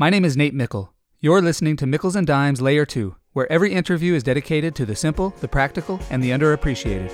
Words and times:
My 0.00 0.10
name 0.10 0.24
is 0.24 0.36
Nate 0.36 0.54
Meikle. 0.54 0.94
You're 1.18 1.42
listening 1.42 1.76
to 1.78 1.84
Meikles 1.84 2.14
and 2.14 2.24
Dimes 2.24 2.60
Layer 2.60 2.86
2, 2.86 3.16
where 3.32 3.50
every 3.50 3.72
interview 3.72 4.14
is 4.14 4.22
dedicated 4.22 4.76
to 4.76 4.86
the 4.86 4.94
simple, 4.94 5.30
the 5.40 5.48
practical, 5.48 5.98
and 6.08 6.22
the 6.22 6.30
underappreciated. 6.30 7.10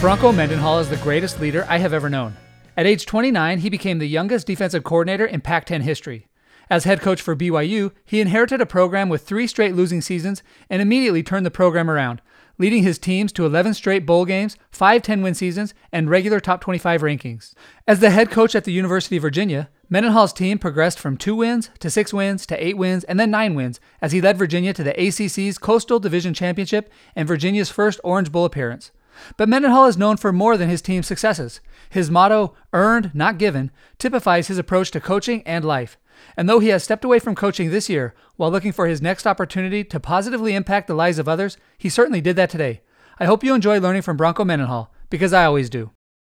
Bronco 0.00 0.32
Mendenhall 0.32 0.78
is 0.78 0.88
the 0.88 0.96
greatest 1.02 1.40
leader 1.40 1.66
I 1.68 1.76
have 1.76 1.92
ever 1.92 2.08
known. 2.08 2.34
At 2.76 2.86
age 2.86 3.06
29, 3.06 3.58
he 3.58 3.70
became 3.70 3.98
the 3.98 4.06
youngest 4.06 4.46
defensive 4.46 4.84
coordinator 4.84 5.26
in 5.26 5.40
Pac 5.40 5.66
10 5.66 5.82
history. 5.82 6.28
As 6.70 6.84
head 6.84 7.00
coach 7.00 7.20
for 7.20 7.34
BYU, 7.34 7.90
he 8.04 8.20
inherited 8.20 8.60
a 8.60 8.66
program 8.66 9.08
with 9.08 9.26
three 9.26 9.48
straight 9.48 9.74
losing 9.74 10.00
seasons 10.00 10.42
and 10.68 10.80
immediately 10.80 11.22
turned 11.22 11.44
the 11.44 11.50
program 11.50 11.90
around, 11.90 12.22
leading 12.58 12.84
his 12.84 12.96
teams 12.98 13.32
to 13.32 13.44
11 13.44 13.74
straight 13.74 14.06
bowl 14.06 14.24
games, 14.24 14.56
five 14.70 15.02
10 15.02 15.20
win 15.20 15.34
seasons, 15.34 15.74
and 15.90 16.08
regular 16.08 16.38
top 16.38 16.60
25 16.60 17.02
rankings. 17.02 17.54
As 17.88 17.98
the 17.98 18.10
head 18.10 18.30
coach 18.30 18.54
at 18.54 18.62
the 18.62 18.72
University 18.72 19.16
of 19.16 19.22
Virginia, 19.22 19.68
Mendenhall's 19.88 20.32
team 20.32 20.58
progressed 20.58 21.00
from 21.00 21.16
two 21.16 21.34
wins 21.34 21.70
to 21.80 21.90
six 21.90 22.12
wins 22.12 22.46
to 22.46 22.64
eight 22.64 22.76
wins 22.76 23.02
and 23.02 23.18
then 23.18 23.32
nine 23.32 23.56
wins 23.56 23.80
as 24.00 24.12
he 24.12 24.20
led 24.20 24.38
Virginia 24.38 24.72
to 24.72 24.84
the 24.84 24.92
ACC's 24.92 25.58
Coastal 25.58 25.98
Division 25.98 26.34
Championship 26.34 26.92
and 27.16 27.26
Virginia's 27.26 27.70
first 27.70 27.98
Orange 28.04 28.30
Bowl 28.30 28.44
appearance. 28.44 28.92
But 29.36 29.48
Mendenhall 29.48 29.86
is 29.86 29.96
known 29.96 30.16
for 30.16 30.32
more 30.32 30.56
than 30.56 30.68
his 30.68 30.82
team's 30.82 31.06
successes. 31.06 31.60
His 31.88 32.10
motto, 32.10 32.54
earned, 32.72 33.10
not 33.14 33.38
given, 33.38 33.70
typifies 33.98 34.48
his 34.48 34.58
approach 34.58 34.90
to 34.92 35.00
coaching 35.00 35.42
and 35.44 35.64
life. 35.64 35.98
And 36.36 36.48
though 36.48 36.58
he 36.58 36.68
has 36.68 36.84
stepped 36.84 37.04
away 37.04 37.18
from 37.18 37.34
coaching 37.34 37.70
this 37.70 37.88
year 37.88 38.14
while 38.36 38.50
looking 38.50 38.72
for 38.72 38.86
his 38.86 39.02
next 39.02 39.26
opportunity 39.26 39.84
to 39.84 40.00
positively 40.00 40.54
impact 40.54 40.86
the 40.86 40.94
lives 40.94 41.18
of 41.18 41.28
others, 41.28 41.56
he 41.78 41.88
certainly 41.88 42.20
did 42.20 42.36
that 42.36 42.50
today. 42.50 42.82
I 43.18 43.24
hope 43.26 43.44
you 43.44 43.54
enjoy 43.54 43.80
learning 43.80 44.02
from 44.02 44.16
Bronco 44.16 44.44
Mendenhall, 44.44 44.92
because 45.10 45.32
I 45.32 45.44
always 45.44 45.68
do. 45.68 45.90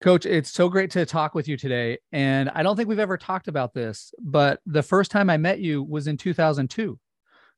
Coach, 0.03 0.27
it's 0.27 0.51
so 0.51 0.69
great 0.69 0.91
to 0.93 1.07
talk 1.07 1.35
with 1.35 1.47
you 1.47 1.57
today. 1.57 1.99
And 2.11 2.51
I 2.51 2.65
don't 2.65 2.77
think 2.77 2.89
we've 2.89 2.99
ever 2.99 3.17
talked 3.17 3.47
about 3.47 3.73
this, 3.73 4.13
but 4.21 4.61
the 4.67 4.83
first 4.83 5.13
time 5.13 5.31
I 5.31 5.37
met 5.37 5.61
you 5.61 5.83
was 5.83 6.09
in 6.09 6.17
2002. 6.17 6.99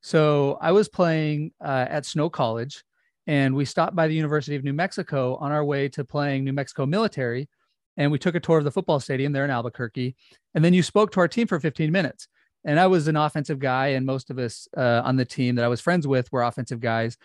So 0.03 0.59
I 0.61 0.73
was 0.73 0.91
playing 0.91 1.53
uh, 1.65 1.87
at 1.89 2.05
Snow 2.05 2.29
College 2.29 2.85
and 3.27 3.55
we 3.55 3.65
stopped 3.65 3.97
by 3.97 4.07
the 4.07 4.15
University 4.15 4.57
of 4.57 4.65
New 4.65 4.73
Mexico 4.73 5.37
on 5.37 5.51
our 5.51 5.65
way 5.65 5.89
to 5.91 6.05
playing 6.05 6.45
New 6.45 6.53
Mexico 6.53 6.87
military. 6.87 7.49
And 7.97 8.11
we 8.11 8.19
took 8.19 8.35
a 8.35 8.41
tour 8.41 8.59
of 8.59 8.65
the 8.65 8.71
football 8.71 9.01
stadium 9.01 9.33
there 9.33 9.45
in 9.45 9.51
Albuquerque. 9.51 10.17
And 10.55 10.65
then 10.65 10.75
you 10.75 10.83
spoke 10.83 11.13
to 11.13 11.21
our 11.21 11.29
team 11.29 11.47
for 11.47 11.61
15 11.61 11.91
minutes. 11.93 12.29
And 12.65 12.81
I 12.81 12.87
was 12.87 13.09
an 13.09 13.17
offensive 13.17 13.59
guy, 13.59 13.89
and 13.89 14.07
most 14.07 14.31
of 14.31 14.39
us 14.39 14.67
uh, 14.77 15.03
on 15.05 15.17
the 15.17 15.25
team 15.25 15.57
that 15.57 15.65
I 15.65 15.69
was 15.69 15.81
friends 15.81 16.07
with 16.07 16.33
were 16.33 16.43
offensive 16.43 16.81
guys. 16.81 17.17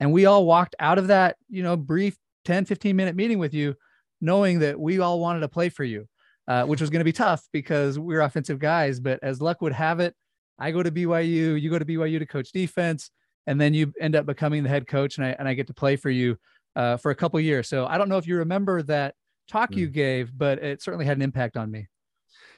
And 0.00 0.12
we 0.12 0.26
all 0.26 0.44
walked 0.44 0.74
out 0.80 0.98
of 0.98 1.06
that, 1.06 1.36
you 1.48 1.62
know, 1.62 1.76
brief 1.76 2.16
10, 2.44 2.64
15 2.64 2.96
minute 2.96 3.14
meeting 3.14 3.38
with 3.38 3.54
you, 3.54 3.74
knowing 4.20 4.58
that 4.60 4.78
we 4.78 4.98
all 4.98 5.20
wanted 5.20 5.40
to 5.40 5.48
play 5.48 5.68
for 5.68 5.84
you, 5.84 6.08
uh, 6.48 6.64
which 6.64 6.80
was 6.80 6.90
going 6.90 7.00
to 7.00 7.04
be 7.04 7.12
tough 7.12 7.46
because 7.52 7.98
we 7.98 8.14
we're 8.14 8.20
offensive 8.20 8.58
guys. 8.58 8.98
But 9.00 9.20
as 9.22 9.40
luck 9.40 9.60
would 9.60 9.72
have 9.72 10.00
it, 10.00 10.14
I 10.58 10.72
go 10.72 10.82
to 10.82 10.90
BYU, 10.90 11.60
you 11.60 11.70
go 11.70 11.78
to 11.78 11.84
BYU 11.84 12.18
to 12.18 12.26
coach 12.26 12.50
defense 12.50 13.10
and 13.48 13.58
then 13.58 13.72
you 13.72 13.92
end 13.98 14.14
up 14.14 14.26
becoming 14.26 14.62
the 14.62 14.68
head 14.68 14.86
coach 14.86 15.16
and 15.16 15.26
I, 15.26 15.30
and 15.38 15.48
I 15.48 15.54
get 15.54 15.66
to 15.68 15.74
play 15.74 15.96
for 15.96 16.10
you 16.10 16.36
uh, 16.76 16.98
for 16.98 17.10
a 17.10 17.14
couple 17.14 17.40
years. 17.40 17.66
So 17.66 17.86
I 17.86 17.96
don't 17.96 18.10
know 18.10 18.18
if 18.18 18.26
you 18.26 18.36
remember 18.36 18.82
that 18.82 19.14
talk 19.48 19.72
mm. 19.72 19.78
you 19.78 19.86
hmm. 19.86 19.92
gave, 19.94 20.36
but 20.36 20.62
it 20.62 20.82
certainly 20.82 21.06
had 21.06 21.16
an 21.16 21.22
impact 21.22 21.56
on 21.56 21.70
me. 21.70 21.88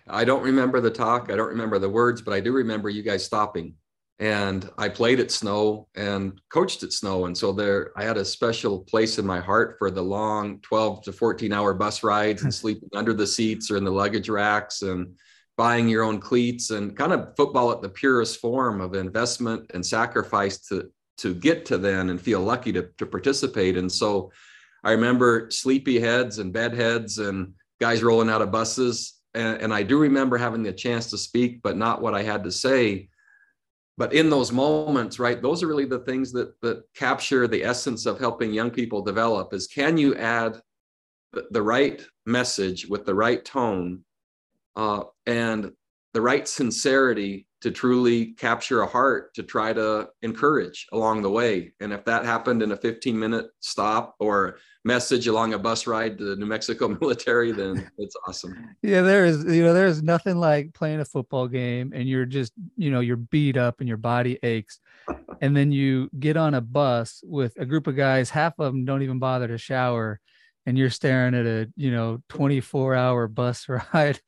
I 0.08 0.24
don't 0.24 0.42
remember 0.42 0.80
the 0.80 0.90
talk. 0.90 1.30
I 1.30 1.36
don't 1.36 1.48
remember 1.48 1.78
the 1.78 1.88
words, 1.88 2.20
but 2.20 2.34
I 2.34 2.40
do 2.40 2.52
remember 2.52 2.90
you 2.90 3.04
guys 3.04 3.24
stopping. 3.24 3.74
And 4.18 4.68
I 4.76 4.88
played 4.88 5.20
at 5.20 5.30
Snow 5.30 5.86
and 5.94 6.38
coached 6.52 6.82
at 6.82 6.92
Snow. 6.92 7.26
And 7.26 7.38
so 7.38 7.52
there, 7.52 7.92
I 7.96 8.02
had 8.02 8.16
a 8.16 8.24
special 8.24 8.80
place 8.80 9.18
in 9.18 9.24
my 9.24 9.38
heart 9.38 9.76
for 9.78 9.92
the 9.92 10.02
long 10.02 10.58
12 10.60 11.04
to 11.04 11.12
14 11.12 11.52
hour 11.52 11.72
bus 11.72 12.02
rides 12.02 12.42
and 12.42 12.52
sleeping 12.62 12.90
under 12.94 13.14
the 13.14 13.26
seats 13.26 13.70
or 13.70 13.76
in 13.76 13.84
the 13.84 13.92
luggage 13.92 14.28
racks 14.28 14.82
and 14.82 15.14
buying 15.56 15.88
your 15.88 16.04
own 16.04 16.18
cleats 16.18 16.70
and 16.70 16.96
kind 16.96 17.12
of 17.12 17.36
football 17.36 17.70
at 17.70 17.82
the 17.82 17.88
purest 17.88 18.40
form 18.40 18.80
of 18.80 18.94
investment 18.94 19.70
and 19.74 19.84
sacrifice 19.84 20.58
to 20.58 20.90
to 21.18 21.34
get 21.34 21.66
to 21.66 21.76
then 21.76 22.08
and 22.08 22.18
feel 22.18 22.40
lucky 22.40 22.72
to, 22.72 22.88
to 22.96 23.04
participate. 23.04 23.76
And 23.76 23.90
so 23.90 24.32
i 24.82 24.92
remember 24.92 25.50
sleepy 25.50 26.00
heads 26.00 26.38
and 26.38 26.54
bed 26.54 26.74
heads 26.74 27.18
and 27.18 27.52
guys 27.78 28.02
rolling 28.02 28.30
out 28.30 28.40
of 28.40 28.50
buses. 28.50 29.20
And, 29.34 29.60
and 29.62 29.74
i 29.74 29.82
do 29.82 29.98
remember 29.98 30.38
having 30.38 30.62
the 30.62 30.72
chance 30.72 31.10
to 31.10 31.18
speak 31.18 31.62
but 31.62 31.76
not 31.76 32.00
what 32.02 32.14
i 32.14 32.22
had 32.22 32.44
to 32.44 32.52
say. 32.52 33.08
But 33.98 34.14
in 34.14 34.30
those 34.30 34.50
moments 34.50 35.18
right 35.18 35.42
those 35.42 35.62
are 35.62 35.66
really 35.66 35.84
the 35.84 36.04
things 36.08 36.32
that 36.32 36.58
that 36.62 36.84
capture 36.94 37.46
the 37.46 37.64
essence 37.64 38.06
of 38.06 38.18
helping 38.18 38.52
young 38.52 38.70
people 38.70 39.02
develop 39.02 39.52
is 39.52 39.66
can 39.66 39.98
you 39.98 40.14
add 40.14 40.60
the, 41.32 41.46
the 41.50 41.62
right 41.62 42.02
message 42.24 42.86
with 42.86 43.04
the 43.04 43.14
right 43.14 43.44
tone 43.44 44.04
uh, 44.76 45.02
and 45.26 45.72
the 46.12 46.20
right 46.20 46.46
sincerity 46.46 47.46
to 47.60 47.70
truly 47.70 48.32
capture 48.32 48.82
a 48.82 48.86
heart 48.86 49.34
to 49.34 49.42
try 49.42 49.72
to 49.72 50.08
encourage 50.22 50.86
along 50.92 51.22
the 51.22 51.30
way. 51.30 51.72
And 51.80 51.92
if 51.92 52.04
that 52.06 52.24
happened 52.24 52.62
in 52.62 52.72
a 52.72 52.76
15 52.76 53.18
minute 53.18 53.46
stop 53.60 54.16
or 54.18 54.56
message 54.84 55.26
along 55.26 55.52
a 55.52 55.58
bus 55.58 55.86
ride 55.86 56.16
to 56.18 56.24
the 56.24 56.36
New 56.36 56.46
Mexico 56.46 56.88
military, 57.00 57.52
then 57.52 57.90
it's 57.98 58.16
awesome. 58.26 58.74
Yeah, 58.82 59.02
there 59.02 59.26
is, 59.26 59.44
you 59.44 59.62
know, 59.62 59.74
there's 59.74 60.02
nothing 60.02 60.36
like 60.36 60.72
playing 60.72 61.00
a 61.00 61.04
football 61.04 61.48
game 61.48 61.92
and 61.94 62.08
you're 62.08 62.24
just, 62.24 62.52
you 62.76 62.90
know, 62.90 63.00
you're 63.00 63.16
beat 63.16 63.58
up 63.58 63.80
and 63.80 63.88
your 63.88 63.98
body 63.98 64.38
aches. 64.42 64.80
and 65.42 65.54
then 65.54 65.70
you 65.70 66.08
get 66.18 66.36
on 66.36 66.54
a 66.54 66.60
bus 66.62 67.22
with 67.24 67.52
a 67.58 67.66
group 67.66 67.86
of 67.86 67.96
guys, 67.96 68.30
half 68.30 68.54
of 68.58 68.72
them 68.72 68.86
don't 68.86 69.02
even 69.02 69.18
bother 69.18 69.48
to 69.48 69.58
shower. 69.58 70.18
And 70.66 70.78
you're 70.78 70.90
staring 70.90 71.34
at 71.34 71.46
a, 71.46 71.68
you 71.76 71.90
know, 71.90 72.22
24 72.28 72.94
hour 72.94 73.28
bus 73.28 73.68
ride 73.92 74.20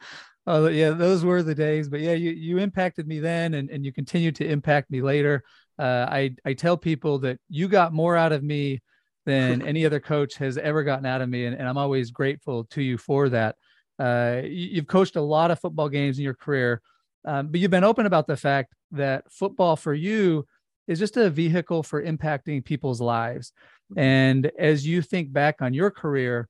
Oh 0.47 0.67
yeah, 0.67 0.91
those 0.91 1.25
were 1.25 1.43
the 1.43 1.55
days. 1.55 1.89
But 1.89 2.01
yeah, 2.01 2.15
you 2.15 2.31
you 2.33 2.59
impacted 2.59 3.07
me 3.07 3.21
then, 3.21 3.55
and 3.55 3.71
and 3.71 3.85
you 3.85 3.93
continue 3.93 4.33
to 4.33 4.47
impact 4.47 4.91
me 4.91 5.01
later. 5.01 5.45
Uh, 5.79 6.07
I 6.09 6.35
I 6.45 6.55
tell 6.55 6.77
people 6.77 7.19
that 7.21 7.39
you 7.49 7.69
got 7.69 7.93
more 7.93 8.17
out 8.17 8.33
of 8.33 8.43
me 8.43 8.81
than 9.25 9.63
any 9.67 9.87
other 9.87 10.01
coach 10.01 10.37
has 10.37 10.59
ever 10.59 10.83
gotten 10.83 11.07
out 11.07 11.21
of 11.21 11.29
me, 11.29 11.47
and, 11.47 11.57
and 11.57 11.69
I'm 11.69 11.79
always 11.79 12.11
grateful 12.11 12.65
to 12.71 12.83
you 12.83 12.99
for 12.99 13.29
that. 13.29 13.57
Uh, 13.99 14.43
you, 14.45 14.77
have 14.77 14.89
coached 14.89 15.17
a 15.17 15.21
lot 15.21 15.53
of 15.53 15.61
football 15.61 15.89
games 15.89 16.19
in 16.19 16.25
your 16.25 16.35
career, 16.35 16.83
um, 17.25 17.49
but 17.49 17.61
you've 17.61 17.71
been 17.71 17.85
open 17.85 18.07
about 18.07 18.27
the 18.27 18.37
fact 18.37 18.75
that 18.91 19.31
football 19.31 19.77
for 19.77 19.95
you 19.95 20.45
is 20.89 20.99
just 20.99 21.17
a 21.17 21.31
vehicle 21.31 21.85
for 21.85 22.03
impacting 22.03 22.65
people's 22.65 23.01
lives. 23.01 23.53
Mm-hmm. 23.93 24.01
And 24.01 24.51
as 24.59 24.87
you 24.87 25.03
think 25.03 25.33
back 25.33 25.63
on 25.63 25.73
your 25.73 25.91
career, 25.91 26.49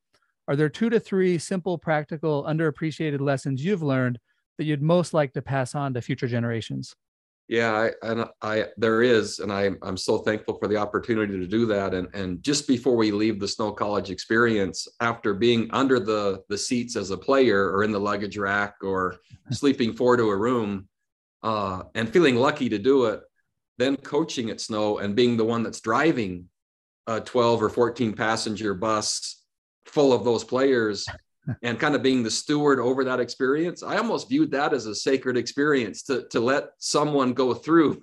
are 0.49 0.57
there 0.57 0.69
two 0.69 0.91
to 0.91 0.99
three 0.99 1.39
simple, 1.39 1.79
practical, 1.79 2.45
underappreciated 2.45 3.21
lessons 3.21 3.65
you've 3.65 3.83
learned 3.83 4.19
that 4.59 4.65
you'd 4.65 4.83
most 4.83 5.15
like 5.15 5.33
to 5.35 5.43
pass 5.43 5.75
on 5.75 5.95
to 5.95 6.03
future 6.03 6.27
generations? 6.27 6.95
Yeah, 7.49 7.73
I, 8.03 8.09
and 8.09 8.25
I 8.41 8.67
there 8.77 9.03
is, 9.03 9.41
and 9.41 9.53
I 9.53 9.71
I'm 9.83 9.97
so 9.97 10.19
thankful 10.19 10.59
for 10.59 10.69
the 10.69 10.77
opportunity 10.77 11.39
to 11.39 11.47
do 11.47 11.67
that. 11.67 11.93
And 11.93 12.09
and 12.15 12.43
just 12.43 12.67
before 12.67 12.97
we 12.97 13.11
leave 13.11 13.41
the 13.41 13.49
Snow 13.49 13.73
College 13.73 14.11
experience, 14.11 14.89
after 15.01 15.35
being 15.35 15.69
under 15.73 16.01
the 16.01 16.43
the 16.49 16.57
seats 16.57 16.97
as 16.97 17.11
a 17.11 17.19
player 17.19 17.71
or 17.73 17.85
in 17.85 17.93
the 17.93 18.01
luggage 18.01 18.39
rack 18.39 18.77
or 18.83 19.17
sleeping 19.51 19.93
four 19.93 20.17
to 20.17 20.31
a 20.31 20.37
room, 20.37 20.89
uh, 21.43 21.83
and 21.95 22.09
feeling 22.09 22.37
lucky 22.37 22.69
to 22.69 22.79
do 22.79 23.07
it, 23.07 23.21
then 23.77 23.97
coaching 23.97 24.51
at 24.51 24.61
Snow 24.61 24.99
and 24.99 25.17
being 25.17 25.37
the 25.37 25.45
one 25.45 25.63
that's 25.63 25.81
driving 25.81 26.49
a 27.09 27.21
12 27.21 27.63
or 27.65 27.69
14 27.69 28.13
passenger 28.13 28.75
bus 28.75 29.42
full 29.87 30.13
of 30.13 30.25
those 30.25 30.45
players 30.45 31.07
and 31.63 31.81
kind 31.81 31.95
of 31.95 32.03
being 32.03 32.23
the 32.23 32.31
steward 32.31 32.79
over 32.79 33.03
that 33.03 33.21
experience 33.21 33.83
i 33.83 33.97
almost 33.97 34.29
viewed 34.29 34.51
that 34.51 34.73
as 34.73 34.87
a 34.87 34.95
sacred 34.95 35.37
experience 35.37 36.03
to 36.03 36.27
to 36.29 36.41
let 36.41 36.71
someone 36.79 37.33
go 37.33 37.53
through 37.53 38.01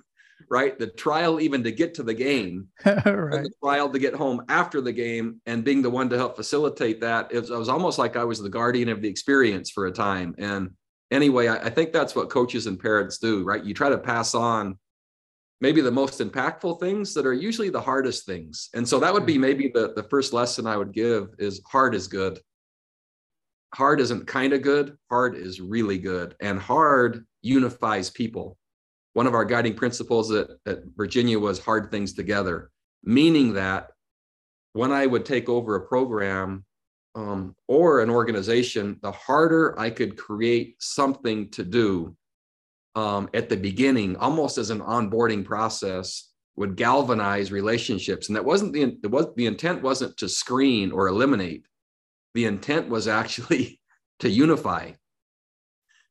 right 0.48 0.78
the 0.78 0.86
trial 0.86 1.40
even 1.40 1.62
to 1.62 1.72
get 1.72 1.94
to 1.94 2.02
the 2.02 2.14
game 2.14 2.68
right. 2.84 3.04
the 3.04 3.50
trial 3.62 3.88
to 3.90 3.98
get 3.98 4.14
home 4.14 4.42
after 4.48 4.80
the 4.80 4.92
game 4.92 5.40
and 5.46 5.64
being 5.64 5.82
the 5.82 5.90
one 5.90 6.08
to 6.08 6.16
help 6.16 6.36
facilitate 6.36 7.00
that. 7.00 7.28
It 7.30 7.40
was, 7.40 7.50
it 7.50 7.58
was, 7.58 7.68
almost 7.68 7.98
like 7.98 8.16
i 8.16 8.24
was 8.24 8.40
the 8.40 8.48
guardian 8.48 8.88
of 8.88 9.02
the 9.02 9.08
experience 9.08 9.70
for 9.70 9.86
a 9.86 9.92
time. 9.92 10.34
And 10.38 10.70
anyway 11.10 11.48
I, 11.48 11.66
I 11.66 11.70
think 11.70 11.92
that's 11.92 12.14
what 12.14 12.30
coaches 12.30 12.66
and 12.66 12.78
parents 12.78 13.18
do 13.18 13.44
right? 13.44 13.64
You 13.64 13.74
try 13.74 13.90
to 13.90 13.98
pass 13.98 14.34
on 14.34 14.78
maybe 15.60 15.80
the 15.80 15.90
most 15.90 16.20
impactful 16.20 16.80
things 16.80 17.12
that 17.14 17.26
are 17.26 17.34
usually 17.34 17.68
the 17.68 17.80
hardest 17.80 18.24
things. 18.24 18.70
And 18.74 18.88
so 18.88 18.98
that 18.98 19.12
would 19.12 19.26
be 19.26 19.34
mm-hmm. 19.34 19.42
maybe 19.42 19.70
the, 19.72 19.92
the 19.94 20.04
first 20.04 20.32
lesson 20.32 20.66
I 20.66 20.76
would 20.76 20.92
give 20.92 21.28
is 21.38 21.60
hard 21.66 21.94
is 21.94 22.08
good. 22.08 22.40
Hard 23.74 24.00
isn't 24.00 24.26
kind 24.26 24.52
of 24.52 24.62
good, 24.62 24.96
hard 25.10 25.36
is 25.36 25.60
really 25.60 25.98
good. 25.98 26.34
And 26.40 26.58
hard 26.58 27.24
unifies 27.42 28.10
people. 28.10 28.56
One 29.12 29.26
of 29.26 29.34
our 29.34 29.44
guiding 29.44 29.74
principles 29.74 30.30
at, 30.32 30.48
at 30.66 30.80
Virginia 30.96 31.38
was 31.38 31.58
hard 31.58 31.90
things 31.90 32.12
together, 32.12 32.70
meaning 33.04 33.54
that 33.54 33.90
when 34.72 34.92
I 34.92 35.06
would 35.06 35.24
take 35.24 35.48
over 35.48 35.76
a 35.76 35.86
program, 35.86 36.64
um, 37.16 37.56
or 37.66 38.00
an 38.00 38.10
organization, 38.10 38.98
the 39.02 39.10
harder 39.10 39.78
I 39.78 39.90
could 39.90 40.16
create 40.16 40.76
something 40.78 41.50
to 41.50 41.64
do 41.64 42.16
um, 42.94 43.28
at 43.34 43.48
the 43.48 43.56
beginning, 43.56 44.16
almost 44.16 44.58
as 44.58 44.70
an 44.70 44.80
onboarding 44.80 45.44
process, 45.44 46.30
would 46.56 46.76
galvanize 46.76 47.52
relationships. 47.52 48.28
And 48.28 48.36
that 48.36 48.44
wasn't 48.44 48.72
the 48.72 48.98
it 49.02 49.10
was 49.10 49.26
the 49.36 49.46
intent 49.46 49.82
wasn't 49.82 50.16
to 50.18 50.28
screen 50.28 50.92
or 50.92 51.08
eliminate. 51.08 51.64
The 52.34 52.44
intent 52.44 52.88
was 52.88 53.08
actually 53.08 53.80
to 54.20 54.28
unify. 54.28 54.92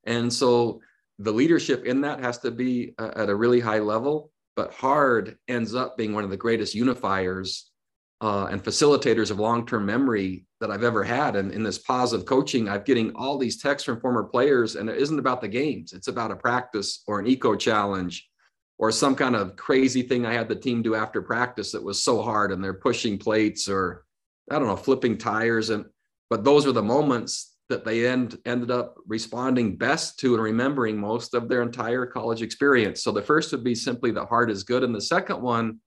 And 0.05 0.31
so 0.31 0.81
the 1.19 1.31
leadership 1.31 1.85
in 1.85 2.01
that 2.01 2.21
has 2.21 2.39
to 2.39 2.51
be 2.51 2.93
uh, 2.97 3.11
at 3.15 3.29
a 3.29 3.35
really 3.35 3.59
high 3.59 3.79
level. 3.79 4.31
But 4.55 4.73
hard 4.73 5.37
ends 5.47 5.75
up 5.75 5.97
being 5.97 6.13
one 6.13 6.23
of 6.23 6.29
the 6.29 6.37
greatest 6.37 6.75
unifiers 6.75 7.68
uh, 8.21 8.47
and 8.51 8.63
facilitators 8.63 9.31
of 9.31 9.39
long-term 9.39 9.85
memory 9.85 10.45
that 10.59 10.71
I've 10.71 10.83
ever 10.83 11.03
had. 11.03 11.35
And 11.35 11.51
in 11.51 11.63
this 11.63 11.77
positive 11.77 12.25
coaching, 12.25 12.67
I'm 12.67 12.83
getting 12.83 13.11
all 13.15 13.37
these 13.37 13.61
texts 13.61 13.85
from 13.85 14.01
former 14.01 14.23
players, 14.23 14.75
and 14.75 14.89
it 14.89 14.97
isn't 14.97 15.19
about 15.19 15.41
the 15.41 15.47
games. 15.47 15.93
It's 15.93 16.09
about 16.09 16.31
a 16.31 16.35
practice 16.35 17.03
or 17.07 17.19
an 17.19 17.27
eco 17.27 17.55
challenge 17.55 18.29
or 18.79 18.91
some 18.91 19.15
kind 19.15 19.35
of 19.35 19.55
crazy 19.57 20.01
thing 20.01 20.25
I 20.25 20.33
had 20.33 20.47
the 20.47 20.55
team 20.55 20.81
do 20.81 20.95
after 20.95 21.21
practice 21.21 21.73
that 21.73 21.83
was 21.83 22.01
so 22.01 22.21
hard 22.21 22.51
and 22.51 22.63
they're 22.63 22.73
pushing 22.73 23.17
plates 23.17 23.67
or 23.67 24.05
I 24.49 24.57
don't 24.57 24.67
know, 24.67 24.77
flipping 24.77 25.17
tires. 25.17 25.69
And 25.69 25.85
but 26.29 26.43
those 26.43 26.65
are 26.65 26.71
the 26.71 26.81
moments 26.81 27.57
that 27.67 27.85
they 27.85 28.07
end 28.07 28.39
ended 28.45 28.71
up 28.71 28.95
responding 29.05 29.75
best 29.75 30.17
to 30.19 30.33
and 30.33 30.41
remembering 30.41 30.97
most 30.97 31.33
of 31.33 31.49
their 31.49 31.61
entire 31.61 32.05
college 32.05 32.41
experience. 32.41 33.03
So 33.03 33.11
the 33.11 33.21
first 33.21 33.51
would 33.51 33.63
be 33.63 33.75
simply 33.75 34.11
the 34.11 34.25
heart 34.25 34.49
is 34.49 34.63
good. 34.63 34.83
And 34.83 34.95
the 34.95 35.01
second 35.01 35.41
one 35.41 35.79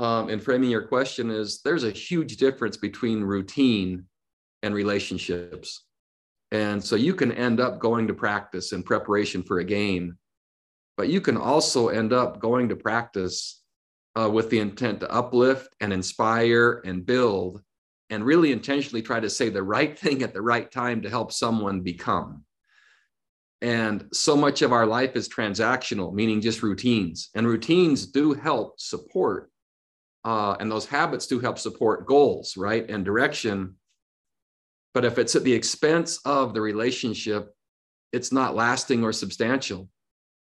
um, 0.00 0.30
in 0.30 0.40
framing 0.40 0.70
your 0.70 0.86
question 0.86 1.30
is 1.30 1.60
there's 1.62 1.84
a 1.84 1.90
huge 1.90 2.38
difference 2.38 2.76
between 2.76 3.22
routine 3.22 4.06
and 4.62 4.74
relationships. 4.74 5.84
And 6.52 6.82
so 6.82 6.96
you 6.96 7.14
can 7.14 7.30
end 7.32 7.60
up 7.60 7.78
going 7.78 8.08
to 8.08 8.14
practice 8.14 8.72
in 8.72 8.82
preparation 8.82 9.42
for 9.42 9.58
a 9.58 9.64
game, 9.64 10.16
but 10.96 11.08
you 11.08 11.20
can 11.20 11.36
also 11.36 11.88
end 11.88 12.12
up 12.12 12.40
going 12.40 12.70
to 12.70 12.76
practice 12.76 13.62
uh, 14.18 14.28
with 14.28 14.50
the 14.50 14.58
intent 14.58 15.00
to 15.00 15.12
uplift 15.12 15.68
and 15.80 15.92
inspire 15.92 16.82
and 16.84 17.06
build 17.06 17.62
and 18.08 18.24
really 18.24 18.52
intentionally 18.52 19.02
try 19.02 19.20
to 19.20 19.30
say 19.30 19.50
the 19.50 19.62
right 19.62 19.98
thing 19.98 20.22
at 20.22 20.32
the 20.32 20.42
right 20.42 20.70
time 20.70 21.02
to 21.02 21.10
help 21.10 21.30
someone 21.30 21.82
become. 21.82 22.44
And 23.62 24.06
so 24.14 24.34
much 24.34 24.62
of 24.62 24.72
our 24.72 24.86
life 24.86 25.14
is 25.14 25.28
transactional, 25.28 26.14
meaning 26.14 26.40
just 26.40 26.62
routines. 26.62 27.28
And 27.34 27.46
routines 27.46 28.06
do 28.06 28.32
help 28.32 28.80
support 28.80 29.50
uh, 30.24 30.56
and 30.60 30.70
those 30.70 30.86
habits 30.86 31.26
do 31.26 31.40
help 31.40 31.58
support 31.58 32.06
goals, 32.06 32.56
right, 32.56 32.88
and 32.88 33.04
direction. 33.04 33.76
But 34.92 35.04
if 35.04 35.18
it's 35.18 35.36
at 35.36 35.44
the 35.44 35.52
expense 35.52 36.18
of 36.24 36.52
the 36.52 36.60
relationship, 36.60 37.54
it's 38.12 38.32
not 38.32 38.56
lasting 38.56 39.04
or 39.04 39.12
substantial. 39.12 39.88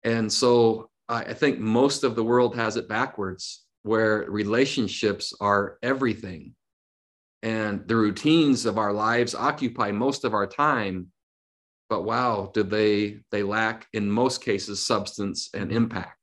And 0.04 0.32
so 0.32 0.90
I 1.08 1.34
think 1.34 1.60
most 1.60 2.04
of 2.04 2.16
the 2.16 2.24
world 2.24 2.56
has 2.56 2.76
it 2.78 2.90
backwards, 2.90 3.64
where 3.84 4.26
relationships 4.30 5.34
are 5.40 5.78
everything. 5.84 6.56
And 7.42 7.88
the 7.88 7.96
routines 7.96 8.66
of 8.66 8.78
our 8.78 8.94
lives 8.94 9.36
occupy 9.36 9.92
most 9.92 10.24
of 10.24 10.34
our 10.34 10.48
time. 10.48 11.08
But 11.90 12.04
wow, 12.04 12.52
did 12.54 12.70
they 12.70 13.20
they 13.32 13.44
lack 13.44 13.88
in 13.94 14.10
most 14.10 14.42
cases 14.42 14.84
substance 14.84 15.50
and 15.54 15.72
impact. 15.72 16.18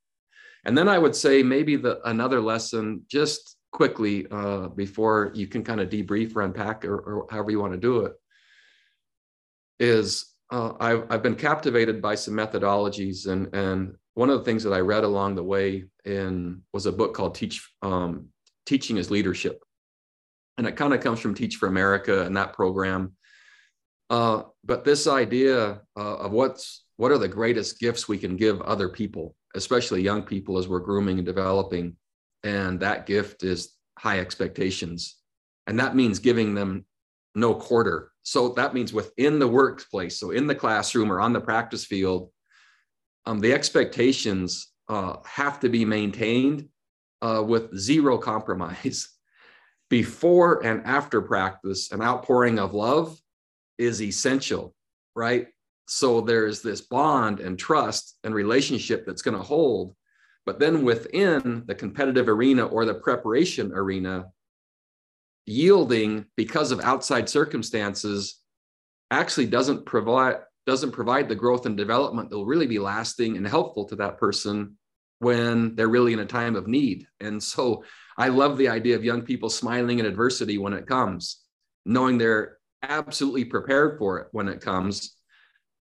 And 0.63 0.77
then 0.77 0.87
I 0.87 0.97
would 0.97 1.15
say 1.15 1.41
maybe 1.41 1.75
the 1.75 2.01
another 2.07 2.39
lesson, 2.39 3.03
just 3.07 3.57
quickly 3.71 4.27
uh, 4.29 4.67
before 4.67 5.31
you 5.33 5.47
can 5.47 5.63
kind 5.63 5.79
of 5.79 5.89
debrief 5.89 6.35
or 6.35 6.41
unpack 6.41 6.85
or, 6.85 6.97
or 6.97 7.27
however 7.31 7.51
you 7.51 7.59
want 7.59 7.73
to 7.73 7.79
do 7.79 8.05
it, 8.05 8.13
is 9.79 10.33
uh, 10.51 10.73
I've, 10.79 11.05
I've 11.09 11.23
been 11.23 11.35
captivated 11.35 12.01
by 12.01 12.15
some 12.15 12.35
methodologies 12.35 13.27
and 13.27 13.53
and 13.55 13.95
one 14.13 14.29
of 14.29 14.39
the 14.39 14.45
things 14.45 14.63
that 14.63 14.73
I 14.73 14.79
read 14.79 15.03
along 15.03 15.35
the 15.35 15.43
way 15.43 15.85
in 16.03 16.61
was 16.73 16.85
a 16.85 16.91
book 16.91 17.13
called 17.13 17.33
Teach 17.33 17.65
um, 17.81 18.27
Teaching 18.65 18.97
is 18.97 19.09
Leadership, 19.09 19.63
and 20.57 20.67
it 20.67 20.75
kind 20.75 20.93
of 20.93 21.01
comes 21.01 21.19
from 21.19 21.33
Teach 21.33 21.55
for 21.55 21.67
America 21.67 22.23
and 22.23 22.35
that 22.35 22.53
program. 22.53 23.13
Uh, 24.09 24.43
but 24.65 24.83
this 24.83 25.07
idea 25.07 25.81
uh, 25.97 26.15
of 26.17 26.31
what's 26.33 26.83
what 26.97 27.11
are 27.11 27.17
the 27.17 27.27
greatest 27.27 27.79
gifts 27.79 28.07
we 28.07 28.17
can 28.17 28.35
give 28.35 28.61
other 28.61 28.89
people 28.89 29.35
especially 29.55 30.01
young 30.01 30.23
people 30.23 30.57
as 30.57 30.67
we're 30.67 30.79
grooming 30.79 31.17
and 31.17 31.25
developing. 31.25 31.95
And 32.43 32.79
that 32.79 33.05
gift 33.05 33.43
is 33.43 33.75
high 33.97 34.19
expectations. 34.19 35.17
And 35.67 35.79
that 35.79 35.95
means 35.95 36.19
giving 36.19 36.53
them 36.55 36.85
no 37.35 37.53
quarter. 37.53 38.11
So 38.23 38.49
that 38.49 38.73
means 38.73 38.93
within 38.93 39.39
the 39.39 39.47
workplace, 39.47 40.19
so 40.19 40.31
in 40.31 40.47
the 40.47 40.55
classroom 40.55 41.11
or 41.11 41.21
on 41.21 41.33
the 41.33 41.41
practice 41.41 41.85
field, 41.85 42.29
um, 43.25 43.39
the 43.39 43.53
expectations 43.53 44.71
uh, 44.89 45.17
have 45.25 45.59
to 45.61 45.69
be 45.69 45.85
maintained 45.85 46.67
uh, 47.21 47.43
with 47.45 47.77
zero 47.77 48.17
compromise. 48.17 49.09
Before 49.89 50.65
and 50.65 50.85
after 50.85 51.21
practice, 51.21 51.91
an 51.91 52.01
outpouring 52.01 52.59
of 52.59 52.73
love 52.73 53.19
is 53.77 54.01
essential, 54.01 54.73
right? 55.15 55.47
So 55.93 56.21
there's 56.21 56.61
this 56.61 56.79
bond 56.79 57.41
and 57.41 57.59
trust 57.59 58.17
and 58.23 58.33
relationship 58.33 59.05
that's 59.05 59.21
going 59.21 59.35
to 59.35 59.43
hold. 59.43 59.93
But 60.45 60.57
then 60.57 60.85
within 60.85 61.63
the 61.65 61.75
competitive 61.75 62.29
arena 62.29 62.65
or 62.65 62.85
the 62.85 62.93
preparation 62.93 63.73
arena 63.73 64.27
yielding 65.45 66.27
because 66.37 66.71
of 66.71 66.79
outside 66.79 67.27
circumstances 67.27 68.39
actually 69.11 69.47
doesn't 69.47 69.85
provide 69.85 70.37
doesn't 70.65 70.91
provide 70.93 71.27
the 71.27 71.35
growth 71.35 71.65
and 71.65 71.75
development 71.75 72.29
that 72.29 72.37
will 72.37 72.45
really 72.45 72.67
be 72.67 72.79
lasting 72.79 73.35
and 73.35 73.45
helpful 73.45 73.83
to 73.83 73.97
that 73.97 74.17
person 74.17 74.77
when 75.19 75.75
they're 75.75 75.89
really 75.89 76.13
in 76.13 76.19
a 76.19 76.25
time 76.25 76.55
of 76.55 76.67
need. 76.67 77.05
And 77.19 77.43
so 77.43 77.83
i 78.17 78.29
love 78.29 78.57
the 78.57 78.69
idea 78.69 78.95
of 78.95 79.03
young 79.03 79.23
people 79.23 79.49
smiling 79.49 79.99
in 79.99 80.05
adversity 80.05 80.57
when 80.57 80.71
it 80.71 80.87
comes 80.87 81.41
knowing 81.85 82.17
they're 82.17 82.59
absolutely 82.81 83.43
prepared 83.43 83.97
for 83.97 84.19
it 84.19 84.27
when 84.31 84.47
it 84.47 84.61
comes 84.61 85.17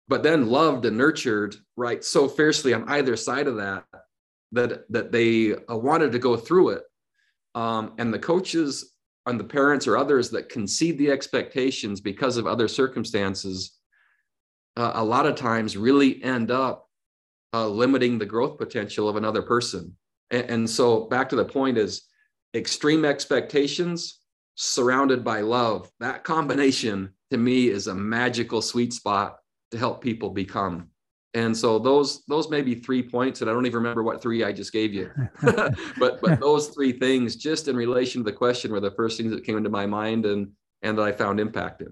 but 0.07 0.23
then 0.23 0.49
loved 0.49 0.85
and 0.85 0.97
nurtured 0.97 1.55
right 1.75 2.03
so 2.03 2.27
fiercely 2.27 2.73
on 2.73 2.87
either 2.89 3.15
side 3.15 3.47
of 3.47 3.57
that 3.57 3.85
that 4.51 4.89
that 4.89 5.11
they 5.11 5.53
uh, 5.53 5.75
wanted 5.75 6.11
to 6.11 6.19
go 6.19 6.37
through 6.37 6.69
it. 6.69 6.83
Um, 7.55 7.93
and 7.97 8.13
the 8.13 8.19
coaches 8.19 8.93
and 9.25 9.39
the 9.39 9.43
parents 9.43 9.87
or 9.87 9.97
others 9.97 10.29
that 10.29 10.49
concede 10.49 10.97
the 10.97 11.11
expectations 11.11 11.99
because 11.99 12.37
of 12.37 12.47
other 12.47 12.67
circumstances 12.67 13.77
uh, 14.77 14.91
a 14.95 15.03
lot 15.03 15.25
of 15.25 15.35
times 15.35 15.75
really 15.75 16.23
end 16.23 16.51
up 16.51 16.87
uh, 17.53 17.67
limiting 17.67 18.17
the 18.17 18.25
growth 18.25 18.57
potential 18.57 19.09
of 19.09 19.15
another 19.15 19.41
person. 19.41 19.97
And, 20.29 20.49
and 20.49 20.69
so 20.69 21.05
back 21.05 21.29
to 21.29 21.35
the 21.35 21.45
point 21.45 21.77
is 21.77 22.03
extreme 22.53 23.03
expectations 23.03 24.19
surrounded 24.55 25.23
by 25.23 25.41
love. 25.41 25.91
That 25.99 26.23
combination 26.23 27.09
to 27.31 27.37
me 27.37 27.69
is 27.69 27.87
a 27.87 27.95
magical 27.95 28.61
sweet 28.61 28.93
spot 28.93 29.37
to 29.71 29.77
help 29.77 30.01
people 30.01 30.29
become. 30.29 30.89
And 31.33 31.55
so 31.55 31.77
those 31.77 32.23
those 32.25 32.49
may 32.49 32.61
be 32.61 32.75
three 32.75 33.03
points, 33.03 33.41
and 33.41 33.49
I 33.49 33.53
don't 33.53 33.65
even 33.65 33.77
remember 33.77 34.01
what 34.01 34.21
three 34.21 34.43
I 34.43 34.51
just 34.51 34.73
gave 34.73 34.93
you. 34.93 35.11
but 35.41 36.19
but 36.21 36.39
those 36.39 36.69
three 36.69 36.93
things, 36.93 37.35
just 37.35 37.67
in 37.67 37.75
relation 37.75 38.23
to 38.23 38.31
the 38.31 38.35
question, 38.35 38.71
were 38.71 38.79
the 38.79 38.91
first 38.91 39.17
things 39.17 39.31
that 39.31 39.43
came 39.43 39.57
into 39.57 39.69
my 39.69 39.85
mind 39.85 40.25
and 40.25 40.51
and 40.81 40.97
that 40.97 41.03
I 41.03 41.11
found 41.11 41.39
impacted. 41.39 41.89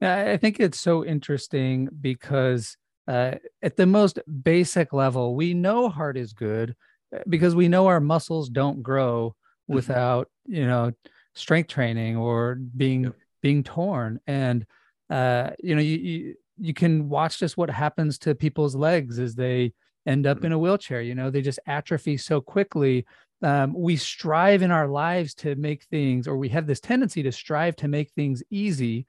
I 0.00 0.36
think 0.36 0.60
it's 0.60 0.80
so 0.80 1.04
interesting 1.04 1.88
because 2.00 2.76
uh, 3.08 3.34
at 3.62 3.76
the 3.76 3.86
most 3.86 4.20
basic 4.42 4.92
level, 4.92 5.34
we 5.34 5.54
know 5.54 5.88
heart 5.88 6.16
is 6.16 6.32
good 6.32 6.74
uh, 7.14 7.20
because 7.28 7.54
we 7.54 7.68
know 7.68 7.86
our 7.86 8.00
muscles 8.00 8.48
don't 8.48 8.82
grow 8.82 9.30
mm-hmm. 9.30 9.74
without 9.74 10.28
you 10.46 10.66
know 10.66 10.92
strength 11.34 11.68
training 11.68 12.16
or 12.16 12.56
being 12.76 13.04
yep. 13.04 13.14
being 13.42 13.62
torn 13.62 14.18
and 14.26 14.66
uh, 15.10 15.50
you 15.62 15.74
know 15.74 15.80
you, 15.80 15.96
you 15.96 16.34
you 16.60 16.74
can 16.74 17.08
watch 17.08 17.38
just 17.38 17.56
what 17.56 17.70
happens 17.70 18.18
to 18.18 18.34
people's 18.34 18.74
legs 18.74 19.18
as 19.18 19.34
they 19.34 19.72
end 20.06 20.26
up 20.26 20.44
in 20.44 20.52
a 20.52 20.58
wheelchair 20.58 21.02
you 21.02 21.14
know 21.14 21.30
they 21.30 21.42
just 21.42 21.60
atrophy 21.66 22.16
so 22.16 22.40
quickly. 22.40 23.06
Um, 23.40 23.72
we 23.72 23.94
strive 23.94 24.62
in 24.62 24.72
our 24.72 24.88
lives 24.88 25.32
to 25.36 25.54
make 25.54 25.84
things 25.84 26.26
or 26.26 26.36
we 26.36 26.48
have 26.48 26.66
this 26.66 26.80
tendency 26.80 27.22
to 27.22 27.30
strive 27.30 27.76
to 27.76 27.86
make 27.86 28.10
things 28.10 28.42
easy 28.50 29.06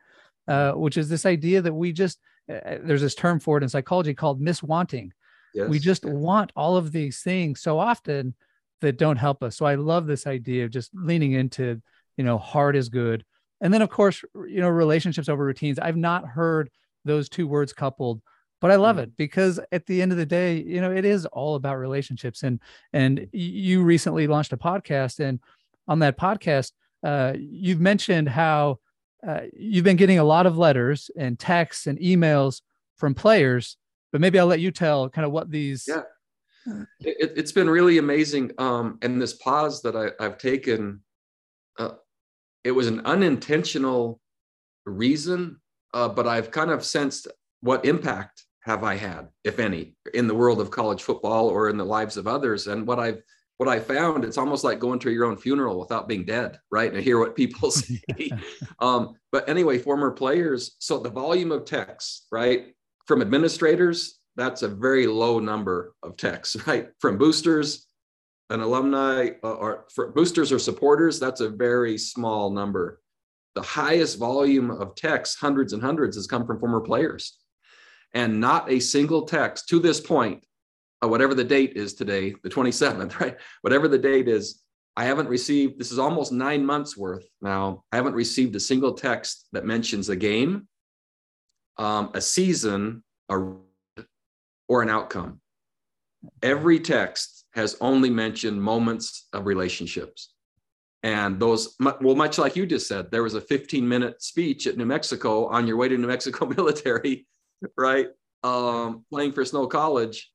uh, 0.50 0.72
which 0.72 0.98
is 0.98 1.08
this 1.10 1.25
idea 1.25 1.62
that 1.62 1.74
we 1.74 1.91
just 1.94 2.20
uh, 2.50 2.56
uh 2.56 2.77
there's 2.84 3.01
this 3.01 3.15
term 3.15 3.39
for 3.39 3.58
it 3.58 3.63
in 3.63 3.70
psychology 3.70 4.13
called 4.13 4.41
miswanting. 4.41 5.12
Yes. 5.53 5.70
we 5.70 5.79
just 5.79 6.06
want 6.06 6.51
all 6.56 6.77
of 6.77 6.91
these 6.91 7.22
things 7.22 7.60
so 7.62 7.79
often 7.79 8.36
that 8.82 8.98
don't 8.98 9.18
help 9.18 9.41
us. 9.44 9.58
So 9.58 9.65
i 9.65 9.75
love 9.75 10.06
this 10.06 10.27
idea 10.27 10.65
of 10.65 10.72
just 10.72 10.91
leaning 10.94 11.34
into 11.34 11.82
you 12.18 12.24
know 12.24 12.38
hard 12.38 12.75
is 12.75 12.89
good. 12.89 13.24
And 13.62 13.74
then 13.74 13.82
of 13.82 13.89
course 13.89 14.24
you 14.48 14.62
know 14.62 14.70
relationships 14.70 15.29
over 15.29 15.46
routines. 15.46 15.79
I've 15.79 15.98
not 15.98 16.25
heard 16.25 16.70
those 17.10 17.28
two 17.30 17.48
words 17.48 17.74
coupled 17.74 18.22
but 18.62 18.72
i 18.72 18.75
love 18.75 18.98
mm. 18.98 19.04
it 19.04 19.12
because 19.18 19.60
at 19.72 19.86
the 19.86 20.01
end 20.01 20.12
of 20.12 20.18
the 20.18 20.25
day 20.25 20.58
you 20.62 20.80
know 20.80 20.92
it 20.92 21.06
is 21.06 21.25
all 21.28 21.56
about 21.56 21.78
relationships 21.78 22.44
and 22.44 22.60
and 22.94 23.28
you 23.34 23.84
recently 23.84 24.28
launched 24.28 24.54
a 24.54 24.58
podcast 24.58 25.20
and 25.20 25.39
on 25.88 26.00
that 26.00 26.18
podcast 26.18 26.72
uh, 27.04 27.34
you've 27.38 27.80
mentioned 27.80 28.28
how 28.28 28.80
uh, 29.25 29.42
you've 29.54 29.84
been 29.84 29.98
getting 29.98 30.20
a 30.20 30.24
lot 30.24 30.46
of 30.46 30.58
letters 30.58 31.10
and 31.18 31.38
texts 31.38 31.88
and 31.88 32.00
emails 32.00 32.62
from 32.98 33.13
players, 33.13 33.78
but 34.12 34.22
maybe 34.22 34.39
I'll 34.39 34.46
let 34.46 34.60
you 34.60 34.72
tell 34.72 35.10
kind 35.10 35.25
of 35.25 35.32
what 35.32 35.50
these. 35.50 35.86
Yeah, 35.88 36.84
it, 37.00 37.38
has 37.38 37.51
been 37.51 37.70
really 37.70 37.98
amazing. 37.98 38.51
Um, 38.58 38.98
and 39.01 39.22
this 39.22 39.34
pause 39.34 39.82
that 39.84 39.96
I, 39.96 40.24
have 40.24 40.38
taken, 40.38 41.01
uh, 41.78 41.92
it 42.63 42.72
was 42.72 42.88
an 42.88 43.01
unintentional 43.06 44.20
reason, 44.86 45.60
uh, 45.93 46.10
but 46.10 46.27
I've 46.27 46.51
kind 46.51 46.72
of 46.72 46.84
sensed 46.84 47.27
what 47.62 47.86
impact 47.86 48.43
have 48.62 48.84
I 48.84 48.96
had, 48.96 49.29
if 49.43 49.60
any, 49.60 49.96
in 50.13 50.27
the 50.27 50.36
world 50.36 50.62
of 50.62 50.72
college 50.72 51.03
football 51.03 51.48
or 51.48 51.69
in 51.69 51.77
the 51.77 51.86
lives 51.86 52.17
of 52.17 52.27
others. 52.27 52.67
And 52.67 52.86
what 52.86 53.00
I've 53.00 53.22
what 53.58 53.67
I 53.67 53.81
found, 53.81 54.24
it's 54.24 54.38
almost 54.38 54.63
like 54.63 54.79
going 54.79 55.00
to 55.00 55.12
your 55.12 55.25
own 55.25 55.36
funeral 55.36 55.77
without 55.77 56.08
being 56.08 56.24
dead, 56.24 56.58
right? 56.72 56.93
And 56.93 57.03
hear 57.03 57.19
what 57.19 57.36
people 57.36 57.72
say. 57.72 58.31
um, 58.79 59.15
but 59.34 59.50
anyway, 59.50 59.77
former 59.77 60.12
players. 60.12 60.77
So 60.79 60.98
the 60.98 61.10
volume 61.10 61.51
of 61.51 61.65
texts, 61.65 62.25
right, 62.31 62.74
from 63.05 63.22
administrators, 63.22 64.19
that's 64.38 64.62
a 64.62 64.69
very 64.69 65.08
low 65.08 65.39
number 65.39 65.93
of 66.03 66.15
texts, 66.15 66.55
right? 66.67 66.88
From 67.00 67.17
boosters, 67.17 67.86
an 68.50 68.62
alumni, 68.62 69.31
uh, 69.43 69.53
or 69.55 69.86
for 69.93 70.13
boosters 70.13 70.53
or 70.53 70.60
supporters, 70.60 71.19
that's 71.19 71.41
a 71.41 71.50
very 71.50 71.98
small 71.98 72.51
number. 72.51 73.01
The 73.60 73.66
highest 73.66 74.18
volume 74.18 74.72
of 74.72 74.96
texts, 74.96 75.36
hundreds 75.36 75.74
and 75.74 75.84
hundreds, 75.84 76.16
has 76.16 76.28
come 76.28 76.48
from 76.48 76.62
former 76.62 76.80
players. 76.80 77.38
And 78.13 78.39
not 78.39 78.72
a 78.72 78.80
single 78.80 79.24
text 79.24 79.68
to 79.68 79.82
this 79.82 80.00
point 80.00 80.46
uh, 81.04 81.10
whatever 81.10 81.36
the 81.36 81.44
date 81.44 81.74
is 81.75 81.94
today, 81.94 82.36
the 82.42 82.50
27th, 82.50 83.20
right? 83.20 83.36
Whatever 83.60 83.89
the 83.89 83.98
date 83.98 84.30
is, 84.30 84.63
I 84.96 85.04
haven't 85.04 85.28
received, 85.28 85.78
this 85.78 85.92
is 85.92 86.00
almost 86.00 86.32
nine 86.32 86.66
months 86.66 86.96
worth 86.96 87.25
now. 87.42 87.84
I 87.92 87.98
haven't 87.98 88.13
received 88.13 88.56
a 88.56 88.62
single 88.62 88.94
text 88.94 89.48
that 89.51 89.66
mentions 89.66 90.08
a 90.08 90.16
game, 90.16 90.70
um, 91.75 92.12
a 92.13 92.22
season, 92.22 93.04
a, 93.28 93.42
or 94.70 94.82
an 94.82 94.89
outcome. 94.89 95.42
Every 96.42 96.80
text 96.80 97.44
has 97.56 97.75
only 97.82 98.10
mentioned 98.10 98.63
moments 98.63 99.28
of 99.34 99.46
relationships. 99.46 100.34
And 101.03 101.39
those, 101.39 101.75
well, 101.79 102.15
much 102.15 102.38
like 102.38 102.56
you 102.56 102.65
just 102.65 102.88
said, 102.88 103.10
there 103.10 103.24
was 103.24 103.34
a 103.34 103.41
15 103.41 103.88
minute 103.88 104.22
speech 104.22 104.68
at 104.68 104.77
New 104.77 104.86
Mexico 104.86 105.46
on 105.48 105.65
your 105.65 105.77
way 105.77 105.88
to 105.88 105.98
New 105.98 106.08
Mexico 106.08 106.46
military, 106.58 107.25
right? 107.77 108.08
Um, 108.44 109.06
playing 109.10 109.34
for 109.34 109.46
Snow 109.46 109.68
College. 109.68 110.32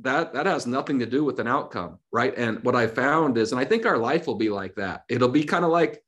That 0.00 0.34
that 0.34 0.44
has 0.44 0.66
nothing 0.66 0.98
to 0.98 1.06
do 1.06 1.24
with 1.24 1.40
an 1.40 1.48
outcome 1.48 2.00
right? 2.12 2.36
And 2.36 2.62
what 2.64 2.76
i 2.76 2.86
found 2.86 3.38
is 3.38 3.52
and 3.52 3.58
i 3.58 3.64
think 3.64 3.86
our 3.86 3.96
life 3.96 4.26
will 4.26 4.34
be 4.34 4.50
like 4.50 4.74
that. 4.74 5.04
It'll 5.08 5.30
be 5.30 5.44
kind 5.44 5.64
of 5.64 5.70
like 5.70 6.02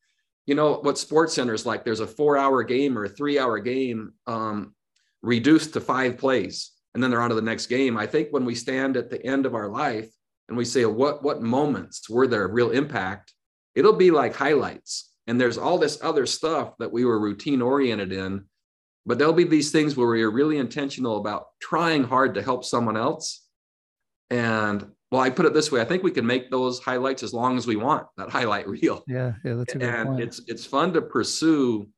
you 0.45 0.55
know 0.55 0.75
what 0.75 0.99
sports 0.99 1.35
centers 1.35 1.65
like. 1.65 1.85
There's 1.85 2.01
a 2.01 2.07
four 2.07 2.37
hour 2.37 2.63
game 2.65 2.99
or 2.99 3.05
a 3.05 3.09
three 3.09 3.39
hour 3.39 3.59
game 3.59 4.13
um, 4.27 4.75
reduced 5.23 5.73
to 5.73 5.81
five 5.81 6.19
plays 6.19 6.73
and 6.95 7.03
then 7.03 7.11
they're 7.11 7.21
on 7.21 7.29
to 7.31 7.35
the 7.35 7.43
next 7.43 7.67
game. 7.67 7.97
I 7.97 8.07
think 8.07 8.29
when 8.31 8.45
we 8.45 8.55
stand 8.55 8.97
at 8.97 9.11
the 9.11 9.25
end 9.25 9.47
of 9.47 9.55
our 9.55 9.69
life 9.69 10.11
and 10.49 10.57
we 10.57 10.65
say 10.65 10.85
what 10.85 11.23
what 11.23 11.43
moments 11.43 12.09
were 12.11 12.27
there 12.27 12.49
real 12.49 12.71
impact 12.71 13.33
it'll 13.79 13.93
be 13.95 14.11
like 14.11 14.35
highlights 14.35 15.13
and 15.27 15.41
there's 15.41 15.59
all 15.59 15.79
this 15.79 15.99
other 16.03 16.27
stuff 16.27 16.75
that 16.79 16.93
we 16.93 17.05
were 17.05 17.19
routine 17.19 17.63
oriented 17.63 18.13
in 18.13 18.45
but 19.07 19.19
there'll 19.19 19.33
be 19.33 19.45
these 19.45 19.71
things 19.71 19.97
where 19.97 20.09
we're 20.09 20.31
really 20.31 20.59
intentional 20.59 21.17
about 21.17 21.47
trying 21.61 22.05
hard 22.05 22.35
to 22.35 22.43
help 22.43 22.65
someone 22.65 22.97
else 22.97 23.47
and 24.31 24.87
well, 25.11 25.23
I 25.23 25.31
put 25.31 25.47
it 25.47 25.55
this 25.55 25.73
way: 25.73 25.81
I 25.81 25.85
think 25.85 26.03
we 26.03 26.11
can 26.11 26.27
make 26.27 26.51
those 26.51 26.81
highlights 26.81 27.23
as 27.23 27.33
long 27.33 27.57
as 27.57 27.67
we 27.67 27.77
want 27.77 28.07
that 28.17 28.29
highlight 28.29 28.69
reel. 28.69 29.03
Yeah, 29.09 29.33
yeah, 29.45 29.55
that's 29.55 29.75
a 29.75 29.79
good 29.79 29.89
and 29.89 30.09
point. 30.09 30.23
it's 30.23 30.41
it's 30.47 30.67
fun 30.67 30.93
to 30.93 31.03
pursue 31.03 31.89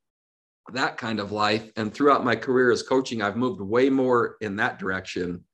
that 0.73 0.97
kind 0.97 1.19
of 1.19 1.33
life. 1.33 1.71
And 1.77 1.93
throughout 1.93 2.25
my 2.25 2.37
career 2.37 2.71
as 2.71 2.85
coaching, 2.85 3.21
I've 3.21 3.37
moved 3.37 3.61
way 3.61 3.91
more 3.91 4.37
in 4.41 4.57
that 4.57 4.79
direction 4.79 5.45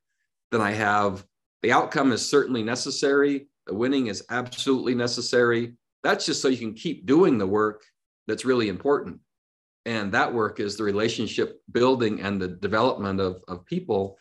than 0.51 0.61
I 0.61 0.73
have. 0.73 1.25
The 1.63 1.73
outcome 1.73 2.13
is 2.13 2.29
certainly 2.29 2.63
necessary. 2.63 3.49
The 3.67 3.75
winning 3.75 4.09
is 4.09 4.23
absolutely 4.29 4.95
necessary. 4.95 5.75
That's 6.07 6.25
just 6.25 6.41
so 6.41 6.47
you 6.47 6.57
can 6.57 6.75
keep 6.75 7.05
doing 7.05 7.37
the 7.37 7.49
work 7.49 7.83
that's 8.29 8.45
really 8.45 8.69
important. 8.69 9.19
And 9.87 10.13
that 10.13 10.33
work 10.33 10.61
is 10.61 10.77
the 10.77 10.85
relationship 10.85 11.61
building 11.73 12.21
and 12.21 12.41
the 12.41 12.47
development 12.47 13.21
of, 13.21 13.43
of 13.49 13.67
people. 13.67 14.17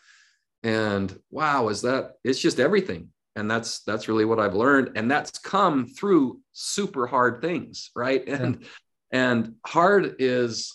And 0.64 1.16
wow 1.30 1.68
is 1.68 1.82
that 1.82 2.14
it's 2.24 2.40
just 2.40 2.58
everything. 2.58 3.10
And 3.36 3.48
that's 3.48 3.84
that's 3.84 4.08
really 4.08 4.24
what 4.24 4.40
i've 4.40 4.54
learned. 4.54 4.96
And 4.96 5.08
that's 5.08 5.38
come 5.38 5.86
through 5.86 6.40
super 6.50 7.06
hard 7.06 7.40
things 7.40 7.90
right? 7.94 8.26
And 8.26 8.58
yeah. 8.60 8.68
and 9.12 9.54
hard 9.64 10.16
is 10.18 10.74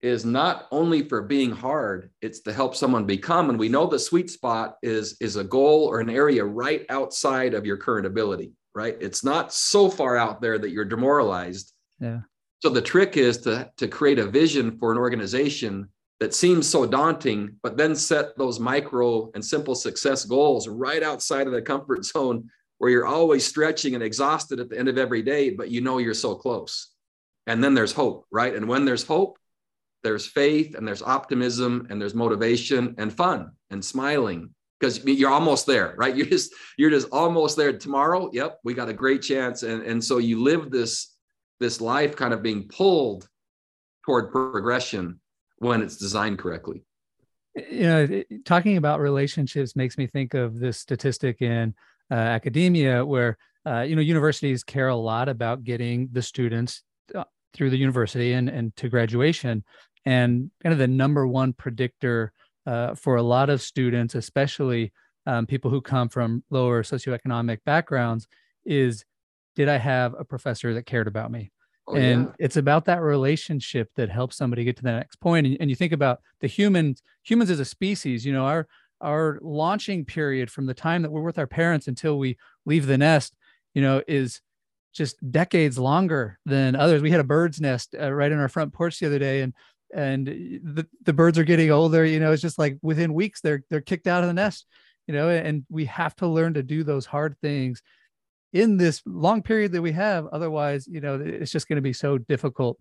is 0.00 0.24
not 0.24 0.68
only 0.70 1.06
for 1.06 1.20
being 1.20 1.52
hard 1.52 2.10
it's 2.22 2.40
to 2.40 2.52
help 2.54 2.74
someone 2.74 3.04
become. 3.04 3.50
And 3.50 3.58
we 3.58 3.68
know 3.68 3.86
the 3.86 3.98
sweet 3.98 4.30
spot 4.30 4.76
is 4.82 5.18
is 5.20 5.36
a 5.36 5.44
goal 5.44 5.84
or 5.84 6.00
an 6.00 6.08
area 6.08 6.46
right 6.46 6.86
outside 6.88 7.52
of 7.52 7.66
your 7.66 7.76
current 7.76 8.06
ability 8.06 8.52
right 8.76 8.96
it's 9.00 9.24
not 9.24 9.52
so 9.52 9.90
far 9.90 10.16
out 10.16 10.40
there 10.40 10.58
that 10.58 10.70
you're 10.70 10.84
demoralized 10.84 11.72
yeah 12.00 12.20
so 12.62 12.68
the 12.68 12.82
trick 12.82 13.16
is 13.16 13.38
to 13.38 13.70
to 13.76 13.88
create 13.88 14.18
a 14.18 14.26
vision 14.26 14.78
for 14.78 14.92
an 14.92 14.98
organization 14.98 15.88
that 16.20 16.34
seems 16.34 16.66
so 16.66 16.86
daunting, 16.86 17.56
but 17.62 17.76
then 17.76 17.94
set 17.94 18.36
those 18.38 18.58
micro 18.58 19.30
and 19.34 19.44
simple 19.44 19.74
success 19.74 20.24
goals 20.24 20.66
right 20.66 21.02
outside 21.02 21.46
of 21.46 21.52
the 21.52 21.62
comfort 21.62 22.04
zone 22.12 22.48
where 22.78 22.90
you're 22.90 23.06
always 23.06 23.46
stretching 23.46 23.94
and 23.94 24.02
exhausted 24.02 24.60
at 24.60 24.68
the 24.68 24.78
end 24.78 24.88
of 24.88 24.98
every 24.98 25.22
day, 25.22 25.50
but 25.50 25.70
you 25.70 25.80
know 25.80 25.98
you're 25.98 26.14
so 26.14 26.34
close. 26.34 26.90
And 27.46 27.62
then 27.62 27.74
there's 27.74 27.92
hope, 27.92 28.26
right? 28.30 28.54
And 28.54 28.68
when 28.68 28.84
there's 28.84 29.04
hope, 29.04 29.38
there's 30.02 30.26
faith 30.26 30.74
and 30.74 30.86
there's 30.86 31.02
optimism 31.02 31.86
and 31.88 32.00
there's 32.00 32.14
motivation 32.14 32.94
and 32.98 33.12
fun 33.12 33.52
and 33.70 33.84
smiling 33.84 34.50
because 34.78 35.04
you're 35.04 35.30
almost 35.30 35.66
there, 35.66 35.94
right? 35.96 36.14
You're 36.16 36.26
just 36.26 36.52
you're 36.76 36.90
just 36.90 37.08
almost 37.10 37.56
there 37.56 37.76
tomorrow. 37.76 38.30
Yep, 38.32 38.60
we 38.64 38.74
got 38.74 38.88
a 38.88 38.92
great 38.92 39.22
chance. 39.22 39.62
And, 39.62 39.82
and 39.82 40.02
so 40.02 40.18
you 40.18 40.42
live 40.42 40.70
this 40.70 41.14
this 41.60 41.80
life 41.80 42.16
kind 42.16 42.34
of 42.34 42.42
being 42.42 42.68
pulled 42.68 43.28
toward 44.04 44.30
progression 44.30 45.20
when 45.58 45.82
it's 45.82 45.96
designed 45.96 46.38
correctly. 46.38 46.84
You 47.54 47.82
know, 47.82 48.22
talking 48.44 48.76
about 48.76 49.00
relationships 49.00 49.74
makes 49.74 49.96
me 49.96 50.06
think 50.06 50.34
of 50.34 50.58
this 50.58 50.78
statistic 50.78 51.40
in 51.40 51.74
uh, 52.10 52.14
academia 52.14 53.04
where 53.04 53.38
uh, 53.66 53.80
you 53.80 53.96
know 53.96 54.02
universities 54.02 54.62
care 54.62 54.88
a 54.88 54.96
lot 54.96 55.28
about 55.28 55.64
getting 55.64 56.08
the 56.12 56.22
students 56.22 56.82
uh, 57.14 57.24
through 57.54 57.70
the 57.70 57.78
university 57.78 58.34
and, 58.34 58.48
and 58.48 58.76
to 58.76 58.88
graduation 58.88 59.64
and 60.04 60.50
kind 60.62 60.72
of 60.72 60.78
the 60.78 60.86
number 60.86 61.26
one 61.26 61.52
predictor 61.52 62.32
uh, 62.66 62.94
for 62.94 63.16
a 63.16 63.22
lot 63.22 63.50
of 63.50 63.62
students 63.62 64.14
especially 64.14 64.92
um, 65.26 65.46
people 65.46 65.70
who 65.70 65.80
come 65.80 66.08
from 66.08 66.42
lower 66.50 66.82
socioeconomic 66.82 67.58
backgrounds 67.64 68.26
is 68.64 69.04
did 69.54 69.68
i 69.68 69.76
have 69.76 70.14
a 70.18 70.24
professor 70.24 70.74
that 70.74 70.86
cared 70.86 71.08
about 71.08 71.30
me 71.30 71.50
Oh, 71.88 71.94
and 71.94 72.24
yeah. 72.24 72.32
it's 72.38 72.56
about 72.56 72.86
that 72.86 73.00
relationship 73.00 73.90
that 73.94 74.10
helps 74.10 74.36
somebody 74.36 74.64
get 74.64 74.76
to 74.76 74.82
the 74.82 74.90
next 74.92 75.16
point. 75.20 75.46
And, 75.46 75.56
and 75.60 75.70
you 75.70 75.76
think 75.76 75.92
about 75.92 76.20
the 76.40 76.48
humans, 76.48 77.02
humans 77.22 77.50
as 77.50 77.60
a 77.60 77.64
species, 77.64 78.26
you 78.26 78.32
know, 78.32 78.44
our 78.44 78.66
our 79.02 79.38
launching 79.42 80.04
period 80.06 80.50
from 80.50 80.64
the 80.64 80.74
time 80.74 81.02
that 81.02 81.12
we're 81.12 81.20
with 81.20 81.38
our 81.38 81.46
parents 81.46 81.86
until 81.86 82.18
we 82.18 82.38
leave 82.64 82.86
the 82.86 82.96
nest, 82.96 83.34
you 83.74 83.82
know, 83.82 84.02
is 84.08 84.40
just 84.94 85.16
decades 85.30 85.78
longer 85.78 86.38
than 86.46 86.74
others. 86.74 87.02
We 87.02 87.10
had 87.10 87.20
a 87.20 87.24
bird's 87.24 87.60
nest 87.60 87.94
uh, 88.00 88.10
right 88.10 88.32
in 88.32 88.38
our 88.38 88.48
front 88.48 88.72
porch 88.72 88.98
the 88.98 89.06
other 89.06 89.18
day, 89.18 89.42
and 89.42 89.52
and 89.94 90.26
the, 90.26 90.86
the 91.04 91.12
birds 91.12 91.38
are 91.38 91.44
getting 91.44 91.70
older. 91.70 92.04
You 92.04 92.20
know, 92.20 92.32
it's 92.32 92.42
just 92.42 92.58
like 92.58 92.78
within 92.82 93.14
weeks 93.14 93.40
they're 93.40 93.62
they're 93.70 93.80
kicked 93.80 94.06
out 94.06 94.22
of 94.22 94.28
the 94.28 94.34
nest. 94.34 94.66
You 95.06 95.14
know, 95.14 95.28
and 95.28 95.64
we 95.68 95.84
have 95.84 96.16
to 96.16 96.26
learn 96.26 96.54
to 96.54 96.64
do 96.64 96.82
those 96.82 97.06
hard 97.06 97.36
things 97.40 97.80
in 98.52 98.76
this 98.76 99.02
long 99.06 99.42
period 99.42 99.72
that 99.72 99.82
we 99.82 99.92
have. 99.92 100.26
Otherwise, 100.32 100.88
you 100.88 101.00
know, 101.00 101.20
it's 101.20 101.52
just 101.52 101.68
going 101.68 101.76
to 101.76 101.82
be 101.82 101.92
so 101.92 102.18
difficult 102.18 102.78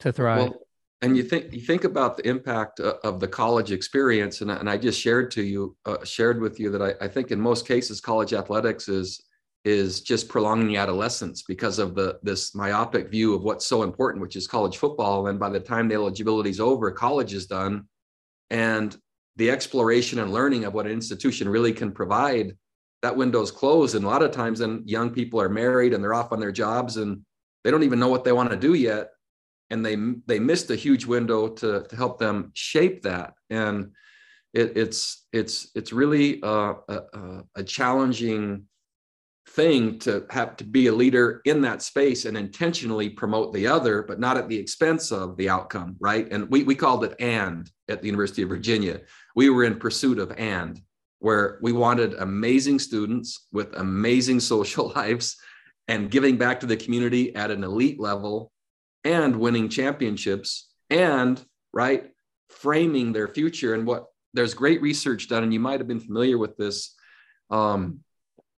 to 0.00 0.12
thrive. 0.12 0.48
Well, 0.48 0.58
and 1.00 1.16
you 1.16 1.22
think 1.22 1.52
you 1.52 1.60
think 1.60 1.84
about 1.84 2.16
the 2.16 2.28
impact 2.28 2.80
of 2.80 3.20
the 3.20 3.28
college 3.28 3.70
experience, 3.70 4.40
and, 4.40 4.50
and 4.50 4.68
I 4.68 4.76
just 4.76 5.00
shared 5.00 5.30
to 5.32 5.42
you, 5.42 5.76
uh, 5.86 6.04
shared 6.04 6.40
with 6.40 6.58
you 6.58 6.70
that 6.70 6.82
I, 6.82 7.04
I 7.04 7.08
think 7.08 7.30
in 7.30 7.40
most 7.40 7.68
cases 7.68 8.00
college 8.00 8.32
athletics 8.32 8.88
is 8.88 9.22
is 9.68 10.00
just 10.00 10.28
prolonging 10.28 10.78
adolescence 10.78 11.42
because 11.42 11.78
of 11.78 11.94
the 11.94 12.18
this 12.22 12.54
myopic 12.54 13.10
view 13.10 13.34
of 13.34 13.42
what's 13.42 13.66
so 13.66 13.82
important, 13.82 14.22
which 14.22 14.34
is 14.34 14.46
college 14.46 14.78
football. 14.78 15.26
And 15.26 15.38
by 15.38 15.50
the 15.50 15.60
time 15.60 15.88
the 15.88 15.94
eligibility 15.94 16.48
is 16.48 16.58
over, 16.58 16.90
college 16.90 17.34
is 17.34 17.46
done, 17.46 17.86
and 18.50 18.96
the 19.36 19.50
exploration 19.50 20.20
and 20.20 20.32
learning 20.32 20.64
of 20.64 20.72
what 20.72 20.86
an 20.86 20.92
institution 20.92 21.48
really 21.48 21.72
can 21.72 21.92
provide 21.92 22.56
that 23.02 23.16
window's 23.16 23.52
closed. 23.52 23.94
And 23.94 24.04
a 24.04 24.08
lot 24.08 24.22
of 24.22 24.32
times 24.32 24.58
then 24.58 24.82
young 24.86 25.10
people 25.10 25.40
are 25.40 25.50
married 25.50 25.92
and 25.92 26.02
they're 26.02 26.14
off 26.14 26.32
on 26.32 26.40
their 26.40 26.50
jobs 26.50 26.96
and 26.96 27.20
they 27.62 27.70
don't 27.70 27.84
even 27.84 28.00
know 28.00 28.08
what 28.08 28.24
they 28.24 28.32
want 28.32 28.50
to 28.50 28.56
do 28.56 28.72
yet. 28.74 29.10
And 29.70 29.84
they 29.84 29.96
they 30.26 30.38
missed 30.38 30.70
a 30.70 30.76
huge 30.76 31.04
window 31.04 31.48
to 31.60 31.82
to 31.88 31.96
help 31.96 32.18
them 32.18 32.52
shape 32.54 33.02
that. 33.02 33.34
And 33.50 33.92
it, 34.54 34.78
it's 34.78 35.26
it's 35.32 35.70
it's 35.74 35.92
really 35.92 36.42
uh, 36.42 36.74
a, 36.88 36.98
a, 37.12 37.44
a 37.56 37.62
challenging 37.62 38.64
thing 39.48 39.98
to 39.98 40.26
have 40.30 40.56
to 40.56 40.64
be 40.64 40.86
a 40.86 40.92
leader 40.92 41.40
in 41.44 41.60
that 41.62 41.82
space 41.82 42.24
and 42.24 42.36
intentionally 42.36 43.08
promote 43.08 43.52
the 43.52 43.66
other, 43.66 44.02
but 44.02 44.20
not 44.20 44.36
at 44.36 44.48
the 44.48 44.56
expense 44.56 45.10
of 45.10 45.36
the 45.36 45.48
outcome, 45.48 45.96
right? 45.98 46.30
And 46.30 46.48
we, 46.50 46.62
we 46.62 46.74
called 46.74 47.04
it 47.04 47.14
and 47.18 47.70
at 47.88 48.00
the 48.00 48.06
University 48.06 48.42
of 48.42 48.48
Virginia. 48.48 49.00
We 49.34 49.50
were 49.50 49.64
in 49.64 49.78
pursuit 49.78 50.18
of 50.18 50.32
and, 50.38 50.80
where 51.20 51.58
we 51.62 51.72
wanted 51.72 52.14
amazing 52.14 52.78
students 52.78 53.46
with 53.52 53.74
amazing 53.76 54.40
social 54.54 54.92
lives 54.94 55.36
and 55.88 56.10
giving 56.10 56.36
back 56.36 56.60
to 56.60 56.66
the 56.66 56.76
community 56.76 57.34
at 57.34 57.50
an 57.50 57.64
elite 57.64 57.98
level 57.98 58.52
and 59.04 59.34
winning 59.34 59.68
championships 59.68 60.70
and, 60.90 61.42
right, 61.72 62.10
framing 62.50 63.12
their 63.12 63.28
future. 63.28 63.74
And 63.74 63.86
what 63.86 64.06
there's 64.34 64.54
great 64.54 64.82
research 64.82 65.28
done, 65.28 65.42
and 65.42 65.52
you 65.52 65.60
might 65.60 65.80
have 65.80 65.88
been 65.88 66.00
familiar 66.00 66.36
with 66.38 66.56
this. 66.56 66.94
Um, 67.50 68.00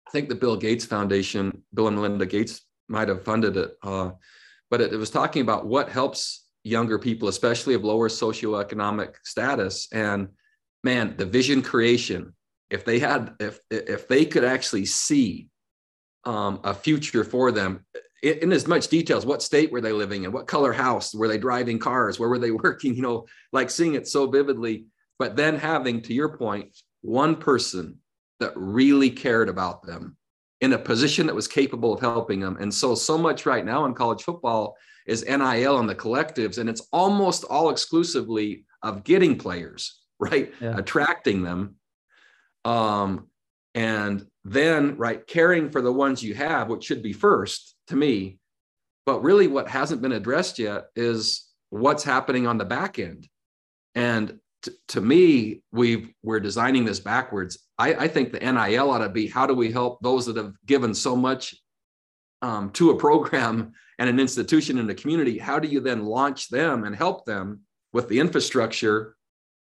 I 0.09 0.11
think 0.11 0.27
the 0.27 0.33
Bill 0.33 0.57
Gates 0.57 0.85
Foundation, 0.85 1.61
Bill 1.71 1.87
and 1.87 1.95
Melinda 1.95 2.25
Gates 2.25 2.61
might 2.87 3.09
have 3.09 3.23
funded 3.23 3.55
it, 3.57 3.77
uh, 3.83 4.09
but 4.71 4.81
it, 4.81 4.91
it, 4.91 4.97
was 4.97 5.11
talking 5.11 5.43
about 5.43 5.67
what 5.67 5.87
helps 5.87 6.47
younger 6.63 6.97
people, 6.97 7.27
especially 7.27 7.75
of 7.75 7.83
lower 7.83 8.09
socioeconomic 8.09 9.13
status, 9.23 9.87
and 9.93 10.29
man, 10.83 11.13
the 11.15 11.27
vision 11.27 11.61
creation. 11.61 12.33
If 12.71 12.85
they 12.85 12.97
had, 12.97 13.35
if 13.39 13.59
if 13.69 14.07
they 14.07 14.25
could 14.25 14.43
actually 14.43 14.85
see 14.85 15.49
um, 16.23 16.59
a 16.63 16.73
future 16.73 17.23
for 17.23 17.51
them 17.51 17.85
in, 18.23 18.39
in 18.39 18.51
as 18.51 18.67
much 18.67 18.87
details, 18.87 19.27
what 19.27 19.43
state 19.43 19.71
were 19.71 19.81
they 19.81 19.91
living 19.91 20.23
in, 20.23 20.31
what 20.31 20.47
color 20.47 20.73
house? 20.73 21.13
Were 21.13 21.27
they 21.27 21.37
driving 21.37 21.77
cars, 21.77 22.19
where 22.19 22.29
were 22.29 22.39
they 22.39 22.51
working, 22.65 22.95
you 22.95 23.03
know, 23.03 23.27
like 23.53 23.69
seeing 23.69 23.93
it 23.93 24.07
so 24.07 24.25
vividly, 24.25 24.85
but 25.19 25.35
then 25.35 25.55
having, 25.55 26.01
to 26.01 26.15
your 26.15 26.35
point, 26.35 26.75
one 27.01 27.35
person 27.35 27.99
that 28.39 28.53
really 28.55 29.09
cared 29.09 29.49
about 29.49 29.83
them 29.83 30.17
in 30.61 30.73
a 30.73 30.77
position 30.77 31.25
that 31.27 31.35
was 31.35 31.47
capable 31.47 31.93
of 31.93 31.99
helping 31.99 32.39
them. 32.39 32.57
And 32.59 32.73
so, 32.73 32.95
so 32.95 33.17
much 33.17 33.45
right 33.45 33.65
now 33.65 33.85
in 33.85 33.93
college 33.93 34.23
football 34.23 34.75
is 35.05 35.25
NIL 35.25 35.79
and 35.79 35.89
the 35.89 35.95
collectives, 35.95 36.57
and 36.57 36.69
it's 36.69 36.87
almost 36.91 37.43
all 37.45 37.69
exclusively 37.69 38.65
of 38.83 39.03
getting 39.03 39.37
players, 39.37 40.01
right? 40.19 40.53
Yeah. 40.61 40.77
Attracting 40.77 41.43
them. 41.43 41.75
Um, 42.65 43.27
and 43.75 44.25
then, 44.43 44.97
right, 44.97 45.25
caring 45.25 45.69
for 45.69 45.81
the 45.81 45.93
ones 45.93 46.23
you 46.23 46.33
have, 46.35 46.69
which 46.69 46.83
should 46.83 47.03
be 47.03 47.13
first 47.13 47.75
to 47.87 47.95
me. 47.95 48.39
But 49.05 49.23
really, 49.23 49.47
what 49.47 49.67
hasn't 49.67 50.01
been 50.01 50.11
addressed 50.11 50.59
yet 50.59 50.87
is 50.95 51.47
what's 51.69 52.03
happening 52.03 52.47
on 52.47 52.57
the 52.57 52.65
back 52.65 52.99
end. 52.99 53.27
And 53.95 54.39
t- 54.63 54.71
to 54.89 55.01
me, 55.01 55.61
we've 55.71 56.11
we're 56.23 56.39
designing 56.39 56.85
this 56.85 56.99
backwards. 56.99 57.59
I, 57.79 57.93
I, 57.93 58.07
think 58.09 58.31
the 58.31 58.39
NIL 58.39 58.91
ought 58.91 58.99
to 58.99 59.09
be 59.09 59.27
how 59.27 59.47
do 59.47 59.53
we 59.53 59.71
help 59.71 60.01
those 60.01 60.25
that 60.25 60.35
have 60.35 60.53
given 60.65 60.93
so 60.93 61.15
much 61.15 61.55
um, 62.41 62.71
to 62.71 62.91
a 62.91 62.97
program 62.97 63.71
and 63.97 64.09
an 64.09 64.19
institution 64.19 64.77
in 64.77 64.85
the 64.85 64.93
community? 64.93 65.37
How 65.37 65.59
do 65.59 65.67
you 65.67 65.79
then 65.79 66.05
launch 66.05 66.49
them 66.49 66.83
and 66.83 66.95
help 66.95 67.25
them 67.25 67.61
with 67.93 68.09
the 68.09 68.19
infrastructure 68.19 69.15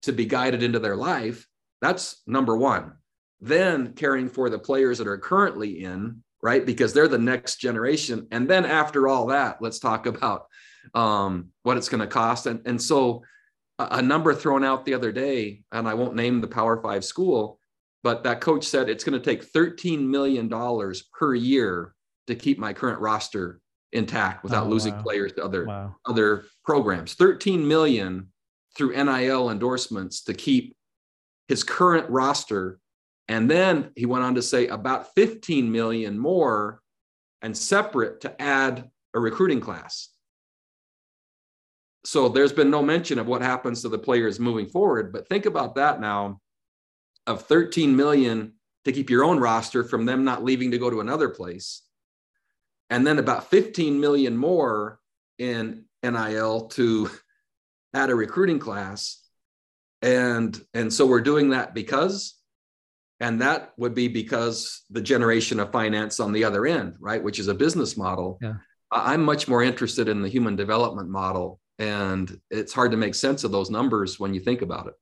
to 0.02 0.12
be 0.12 0.24
guided 0.24 0.62
into 0.62 0.78
their 0.78 0.96
life? 0.96 1.46
That's 1.82 2.22
number 2.26 2.56
one. 2.56 2.94
Then 3.40 3.92
caring 3.92 4.28
for 4.28 4.50
the 4.50 4.58
players 4.58 4.98
that 4.98 5.06
are 5.06 5.18
currently 5.18 5.84
in, 5.84 6.22
right? 6.42 6.64
Because 6.64 6.92
they're 6.92 7.08
the 7.08 7.18
next 7.18 7.56
generation. 7.56 8.26
And 8.30 8.48
then 8.48 8.64
after 8.64 9.06
all 9.06 9.26
that, 9.26 9.60
let's 9.60 9.78
talk 9.78 10.06
about 10.06 10.46
um, 10.94 11.50
what 11.62 11.76
it's 11.76 11.88
going 11.88 12.00
to 12.00 12.06
cost. 12.06 12.46
And, 12.46 12.62
and 12.66 12.80
so 12.80 13.22
a 13.78 14.02
number 14.02 14.34
thrown 14.34 14.64
out 14.64 14.84
the 14.84 14.94
other 14.94 15.12
day, 15.12 15.62
and 15.70 15.86
I 15.86 15.94
won't 15.94 16.16
name 16.16 16.40
the 16.40 16.48
Power 16.48 16.82
Five 16.82 17.04
school, 17.04 17.60
but 18.02 18.22
that 18.24 18.40
coach 18.40 18.64
said 18.64 18.88
it's 18.88 19.04
going 19.04 19.20
to 19.20 19.24
take 19.24 19.52
$13 19.52 20.00
million 20.00 20.48
per 21.12 21.34
year 21.34 21.94
to 22.26 22.34
keep 22.34 22.58
my 22.58 22.72
current 22.72 23.00
roster 23.00 23.60
intact 23.92 24.44
without 24.44 24.66
oh, 24.66 24.68
losing 24.68 24.94
wow. 24.94 25.02
players 25.02 25.32
to 25.32 25.44
other 25.44 25.64
wow. 25.64 25.96
other 26.06 26.44
programs. 26.64 27.14
13 27.14 27.66
million 27.66 28.28
through 28.76 28.90
NIL 28.92 29.50
endorsements 29.50 30.24
to 30.24 30.34
keep 30.34 30.76
his 31.48 31.64
current 31.64 32.08
roster. 32.10 32.78
And 33.28 33.50
then 33.50 33.90
he 33.96 34.06
went 34.06 34.24
on 34.24 34.34
to 34.36 34.42
say 34.42 34.68
about 34.68 35.14
15 35.14 35.70
million 35.70 36.18
more 36.18 36.80
and 37.42 37.56
separate 37.56 38.20
to 38.22 38.40
add 38.40 38.90
a 39.14 39.20
recruiting 39.20 39.60
class 39.60 40.10
so 42.08 42.28
there's 42.28 42.54
been 42.54 42.70
no 42.70 42.82
mention 42.82 43.18
of 43.18 43.26
what 43.26 43.42
happens 43.42 43.82
to 43.82 43.88
the 43.90 43.98
players 43.98 44.40
moving 44.40 44.66
forward. 44.66 45.12
But 45.12 45.28
think 45.28 45.44
about 45.44 45.74
that 45.74 46.00
now 46.00 46.40
of 47.28 47.42
13 47.42 47.94
million 47.94 48.54
to 48.84 48.92
keep 48.92 49.10
your 49.10 49.22
own 49.22 49.38
roster 49.38 49.84
from 49.84 50.06
them 50.06 50.24
not 50.24 50.42
leaving 50.42 50.70
to 50.70 50.78
go 50.78 50.88
to 50.88 51.00
another 51.00 51.28
place. 51.28 51.82
And 52.90 53.06
then 53.06 53.18
about 53.18 53.50
15 53.50 54.00
million 54.00 54.36
more 54.36 54.98
in 55.38 55.84
NIL 56.02 56.68
to 56.68 57.10
add 57.94 58.10
a 58.10 58.14
recruiting 58.14 58.58
class. 58.58 59.22
And 60.00 60.58
and 60.74 60.92
so 60.92 61.06
we're 61.06 61.20
doing 61.20 61.50
that 61.50 61.74
because 61.74 62.34
and 63.20 63.40
that 63.42 63.72
would 63.76 63.94
be 63.94 64.06
because 64.06 64.84
the 64.90 65.00
generation 65.00 65.58
of 65.58 65.72
finance 65.72 66.20
on 66.20 66.32
the 66.32 66.44
other 66.44 66.66
end, 66.66 66.94
right, 67.00 67.22
which 67.22 67.40
is 67.40 67.48
a 67.48 67.54
business 67.54 67.96
model. 67.96 68.38
Yeah. 68.40 68.54
I'm 68.92 69.24
much 69.24 69.48
more 69.48 69.62
interested 69.62 70.08
in 70.08 70.22
the 70.22 70.28
human 70.28 70.56
development 70.56 71.10
model 71.10 71.60
and 71.78 72.40
it's 72.50 72.72
hard 72.72 72.92
to 72.92 72.96
make 72.96 73.14
sense 73.14 73.44
of 73.44 73.50
those 73.50 73.70
numbers 73.70 74.18
when 74.18 74.32
you 74.32 74.40
think 74.40 74.62
about 74.62 74.86
it 74.86 74.94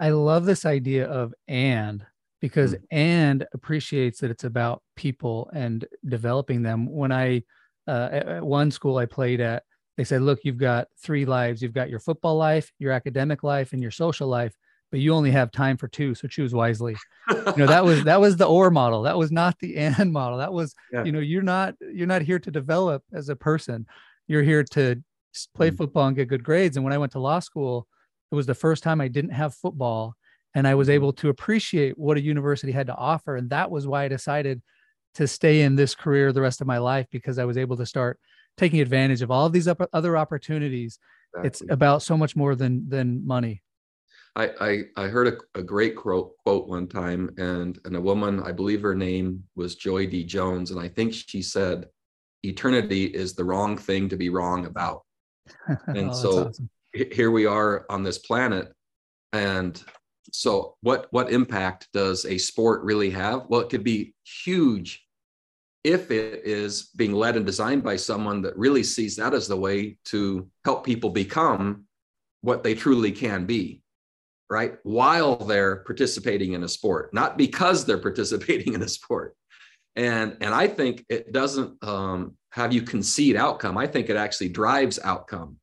i 0.00 0.10
love 0.10 0.44
this 0.44 0.64
idea 0.64 1.06
of 1.06 1.34
and 1.48 2.04
because 2.40 2.74
mm. 2.74 2.82
and 2.90 3.46
appreciates 3.52 4.20
that 4.20 4.30
it's 4.30 4.44
about 4.44 4.82
people 4.96 5.50
and 5.54 5.86
developing 6.08 6.62
them 6.62 6.86
when 6.86 7.12
i 7.12 7.42
uh, 7.88 8.08
at 8.12 8.42
one 8.42 8.70
school 8.70 8.98
i 8.98 9.06
played 9.06 9.40
at 9.40 9.62
they 9.96 10.04
said 10.04 10.22
look 10.22 10.40
you've 10.42 10.58
got 10.58 10.88
three 11.02 11.24
lives 11.24 11.62
you've 11.62 11.74
got 11.74 11.90
your 11.90 12.00
football 12.00 12.36
life 12.36 12.72
your 12.78 12.92
academic 12.92 13.42
life 13.42 13.72
and 13.72 13.82
your 13.82 13.90
social 13.90 14.28
life 14.28 14.54
but 14.90 15.00
you 15.00 15.14
only 15.14 15.30
have 15.30 15.50
time 15.50 15.76
for 15.76 15.88
two 15.88 16.14
so 16.14 16.28
choose 16.28 16.54
wisely 16.54 16.96
you 17.30 17.56
know 17.56 17.66
that 17.66 17.84
was 17.84 18.04
that 18.04 18.20
was 18.20 18.36
the 18.36 18.46
or 18.46 18.70
model 18.70 19.02
that 19.02 19.18
was 19.18 19.32
not 19.32 19.58
the 19.60 19.76
and 19.78 20.12
model 20.12 20.38
that 20.38 20.52
was 20.52 20.74
yeah. 20.92 21.04
you 21.04 21.12
know 21.12 21.20
you're 21.20 21.42
not 21.42 21.74
you're 21.92 22.06
not 22.06 22.22
here 22.22 22.38
to 22.38 22.50
develop 22.50 23.02
as 23.12 23.28
a 23.28 23.36
person 23.36 23.86
you're 24.28 24.42
here 24.42 24.62
to 24.62 25.02
play 25.54 25.70
mm. 25.70 25.76
football 25.76 26.06
and 26.06 26.16
get 26.16 26.28
good 26.28 26.44
grades. 26.44 26.76
And 26.76 26.84
when 26.84 26.92
I 26.92 26.98
went 26.98 27.12
to 27.12 27.18
law 27.18 27.40
school, 27.40 27.86
it 28.30 28.34
was 28.34 28.46
the 28.46 28.54
first 28.54 28.82
time 28.82 29.00
I 29.00 29.08
didn't 29.08 29.32
have 29.32 29.54
football 29.54 30.14
and 30.54 30.66
I 30.66 30.74
was 30.74 30.88
mm-hmm. 30.88 30.94
able 30.94 31.12
to 31.14 31.28
appreciate 31.28 31.98
what 31.98 32.16
a 32.16 32.20
university 32.20 32.72
had 32.72 32.86
to 32.88 32.94
offer. 32.94 33.36
And 33.36 33.50
that 33.50 33.70
was 33.70 33.86
why 33.86 34.04
I 34.04 34.08
decided 34.08 34.62
to 35.14 35.26
stay 35.26 35.62
in 35.62 35.76
this 35.76 35.94
career 35.94 36.32
the 36.32 36.40
rest 36.40 36.60
of 36.60 36.66
my 36.66 36.78
life 36.78 37.06
because 37.10 37.38
I 37.38 37.44
was 37.44 37.56
able 37.56 37.76
to 37.76 37.86
start 37.86 38.18
taking 38.56 38.80
advantage 38.80 39.22
of 39.22 39.30
all 39.30 39.46
of 39.46 39.52
these 39.52 39.68
other 39.92 40.16
opportunities. 40.16 40.98
Exactly. 41.34 41.46
It's 41.46 41.72
about 41.72 42.02
so 42.02 42.16
much 42.16 42.36
more 42.36 42.54
than 42.54 42.88
than 42.88 43.26
money. 43.26 43.62
I 44.36 44.50
I, 44.96 45.04
I 45.04 45.08
heard 45.08 45.28
a, 45.28 45.58
a 45.58 45.62
great 45.62 45.96
quote 45.96 46.36
quote 46.38 46.68
one 46.68 46.88
time, 46.88 47.30
and 47.38 47.78
and 47.84 47.96
a 47.96 48.00
woman, 48.00 48.42
I 48.42 48.52
believe 48.52 48.82
her 48.82 48.94
name 48.94 49.44
was 49.54 49.76
Joy 49.76 50.06
D. 50.06 50.24
Jones, 50.24 50.70
and 50.70 50.80
I 50.80 50.88
think 50.88 51.14
she 51.14 51.42
said, 51.42 51.86
"Eternity 52.42 53.04
is 53.04 53.34
the 53.34 53.44
wrong 53.44 53.76
thing 53.76 54.08
to 54.08 54.16
be 54.16 54.28
wrong 54.28 54.66
about." 54.66 55.02
and 55.86 56.10
oh, 56.10 56.12
so 56.12 56.48
awesome. 56.48 56.70
Here 56.92 57.30
we 57.30 57.46
are 57.46 57.86
on 57.88 58.02
this 58.02 58.18
planet. 58.18 58.72
And 59.32 59.82
so 60.32 60.76
what 60.82 61.06
what 61.10 61.32
impact 61.32 61.88
does 61.92 62.24
a 62.24 62.38
sport 62.38 62.82
really 62.82 63.10
have? 63.10 63.46
Well 63.48 63.60
it 63.60 63.70
could 63.70 63.84
be 63.84 64.14
huge 64.44 65.04
if 65.82 66.10
it 66.10 66.42
is 66.44 66.90
being 66.96 67.12
led 67.12 67.36
and 67.36 67.46
designed 67.46 67.82
by 67.82 67.96
someone 67.96 68.42
that 68.42 68.56
really 68.56 68.82
sees 68.82 69.16
that 69.16 69.32
as 69.32 69.48
the 69.48 69.56
way 69.56 69.96
to 70.04 70.48
help 70.64 70.84
people 70.84 71.10
become 71.10 71.84
what 72.42 72.62
they 72.62 72.74
truly 72.74 73.12
can 73.12 73.46
be 73.46 73.82
right? 74.50 74.78
While 74.82 75.36
they're 75.36 75.76
participating 75.84 76.54
in 76.54 76.64
a 76.64 76.68
sport 76.68 77.14
not 77.14 77.38
because 77.38 77.84
they're 77.84 77.98
participating 78.08 78.74
in 78.74 78.82
a 78.82 78.88
sport. 78.88 79.36
And 79.96 80.36
and 80.40 80.54
i 80.54 80.68
think 80.68 81.04
it 81.08 81.32
doesn't 81.32 81.82
um, 81.82 82.36
have 82.52 82.72
you 82.72 82.82
concede 82.82 83.36
outcome. 83.36 83.78
I 83.78 83.86
think 83.86 84.08
it 84.08 84.16
actually 84.16 84.48
drives 84.48 84.98
outcome 85.02 85.59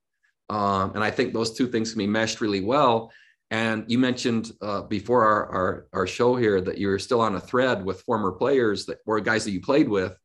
um, 0.50 0.92
and 0.96 1.04
i 1.04 1.12
think 1.12 1.34
those 1.34 1.54
two 1.54 1.68
things 1.68 1.92
can 1.92 2.00
be 2.00 2.08
meshed 2.08 2.42
really 2.42 2.62
well. 2.62 3.12
And 3.50 3.86
you 3.88 3.98
mentioned 3.98 4.52
uh, 4.62 4.82
before 4.82 5.24
our, 5.24 5.46
our, 5.56 5.88
our 5.94 6.06
show 6.06 6.36
here 6.36 6.60
that 6.60 6.80
you're 6.80 7.00
still 7.00 7.22
on 7.22 7.36
a 7.36 7.40
thread 7.40 7.86
with 7.86 8.02
former 8.02 8.34
players 8.34 8.86
that 8.88 8.98
were 9.06 9.22
guys 9.22 9.46
that 9.46 9.52
you 9.52 9.62
played 9.62 9.88
with. 9.88 10.18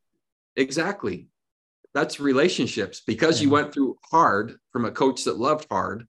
Exactly. 0.56 1.28
That's 1.94 2.18
relationships. 2.18 3.00
Because 3.06 3.40
you 3.40 3.48
went 3.48 3.72
through 3.72 3.96
hard 4.10 4.56
from 4.72 4.86
a 4.86 4.90
coach 4.90 5.22
that 5.22 5.38
loved 5.38 5.68
hard 5.70 6.08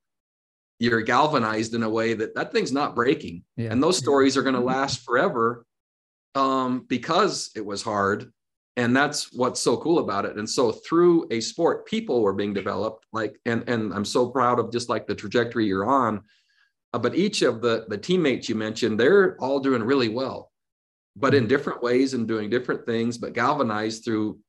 you're 0.80 1.02
galvanized 1.02 1.74
in 1.74 1.84
a 1.84 1.90
way 1.90 2.14
that 2.14 2.36
that 2.36 2.52
thing's 2.52 2.72
not 2.72 2.96
breaking. 2.96 3.44
Yeah. 3.56 3.72
and 3.72 3.82
those 3.82 3.98
stories 3.98 4.36
are 4.36 4.44
going 4.44 4.56
to 4.56 4.62
last 4.62 5.04
forever 5.06 5.66
um, 6.36 6.86
because 6.88 7.52
it 7.56 7.66
was 7.66 7.82
hard. 7.82 8.32
And 8.76 8.96
that's 8.96 9.32
what's 9.34 9.62
so 9.62 9.78
cool 9.78 10.00
about 10.00 10.26
it. 10.26 10.38
And 10.38 10.50
so 10.50 10.72
through 10.72 11.28
a 11.32 11.40
sport, 11.42 11.86
people 11.86 12.22
were 12.22 12.34
being 12.34 12.54
developed. 12.54 13.06
Like, 13.14 13.40
and 13.46 13.64
and 13.70 13.94
I'm 13.94 14.06
so 14.06 14.30
proud 14.30 14.60
of 14.60 14.72
just 14.72 14.90
like 14.90 15.06
the 15.08 15.16
trajectory 15.16 15.66
you're 15.68 15.86
on. 15.86 16.22
Uh, 16.94 17.00
but 17.00 17.16
each 17.16 17.42
of 17.44 17.62
the 17.62 17.86
the 17.90 17.98
teammates 17.98 18.50
you 18.50 18.56
mentioned, 18.56 19.00
they're 19.00 19.38
all 19.40 19.60
doing 19.60 19.84
really 19.84 20.10
well. 20.10 20.52
but 21.16 21.36
in 21.36 21.48
different 21.48 21.82
ways 21.82 22.14
and 22.14 22.28
doing 22.28 22.50
different 22.50 22.86
things, 22.86 23.18
but 23.18 23.34
galvanized 23.34 24.04
through 24.04 24.40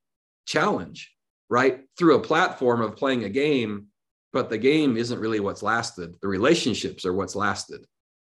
challenge, 0.46 1.12
right? 1.50 1.80
Through 1.98 2.16
a 2.16 2.20
platform 2.22 2.80
of 2.80 2.96
playing 2.96 3.24
a 3.24 3.28
game, 3.28 3.86
but 4.32 4.48
the 4.50 4.58
game 4.58 4.96
isn't 4.96 5.20
really 5.20 5.40
what's 5.40 5.62
lasted. 5.62 6.16
The 6.22 6.28
relationships 6.28 7.04
are 7.04 7.12
what's 7.12 7.36
lasted. 7.36 7.84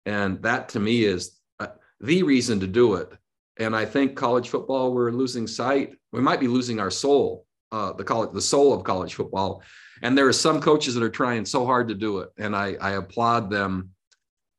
And 0.06 0.42
that 0.44 0.70
to 0.70 0.80
me 0.80 1.04
is 1.04 1.40
uh, 1.60 1.68
the 2.00 2.24
reason 2.24 2.60
to 2.62 2.68
do 2.68 2.96
it. 2.96 3.12
And 3.58 3.76
I 3.76 3.86
think 3.86 4.16
college 4.16 4.50
football, 4.50 4.94
we're 4.94 5.12
losing 5.12 5.48
sight. 5.48 5.96
We 6.12 6.22
might 6.22 6.40
be 6.40 6.48
losing 6.48 6.80
our 6.80 6.92
soul, 6.92 7.46
uh, 7.72 7.94
the 7.94 8.04
college, 8.04 8.32
the 8.34 8.42
soul 8.42 8.74
of 8.74 8.84
college 8.84 9.14
football. 9.14 9.64
And 10.02 10.18
there 10.18 10.28
are 10.28 10.34
some 10.34 10.60
coaches 10.60 10.94
that 10.96 11.04
are 11.04 11.10
trying 11.10 11.46
so 11.46 11.66
hard 11.66 11.88
to 11.88 11.96
do 11.96 12.20
it, 12.20 12.30
and 12.38 12.56
I, 12.56 12.76
I 12.82 12.92
applaud 12.92 13.50
them. 13.50 13.92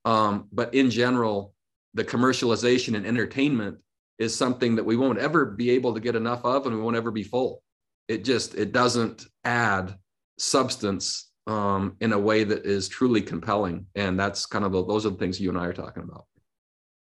Um, 0.06 0.48
but 0.50 0.74
in 0.74 0.90
general, 0.90 1.52
the 1.92 2.04
commercialization 2.04 2.96
and 2.96 3.06
entertainment 3.06 3.78
is 4.18 4.34
something 4.34 4.76
that 4.76 4.84
we 4.84 4.96
won't 4.96 5.18
ever 5.18 5.44
be 5.44 5.70
able 5.70 5.94
to 5.94 6.00
get 6.00 6.16
enough 6.16 6.44
of 6.44 6.66
and 6.66 6.74
we 6.74 6.80
won't 6.80 6.96
ever 6.96 7.10
be 7.10 7.22
full 7.22 7.62
it 8.08 8.24
just 8.24 8.54
it 8.54 8.72
doesn't 8.72 9.26
add 9.44 9.96
substance 10.38 11.30
um, 11.46 11.96
in 12.00 12.12
a 12.12 12.18
way 12.18 12.44
that 12.44 12.64
is 12.64 12.88
truly 12.88 13.22
compelling 13.22 13.86
and 13.94 14.18
that's 14.18 14.46
kind 14.46 14.64
of 14.64 14.72
the, 14.72 14.84
those 14.84 15.06
are 15.06 15.10
the 15.10 15.16
things 15.16 15.40
you 15.40 15.48
and 15.48 15.58
i 15.58 15.66
are 15.66 15.72
talking 15.72 16.02
about 16.02 16.26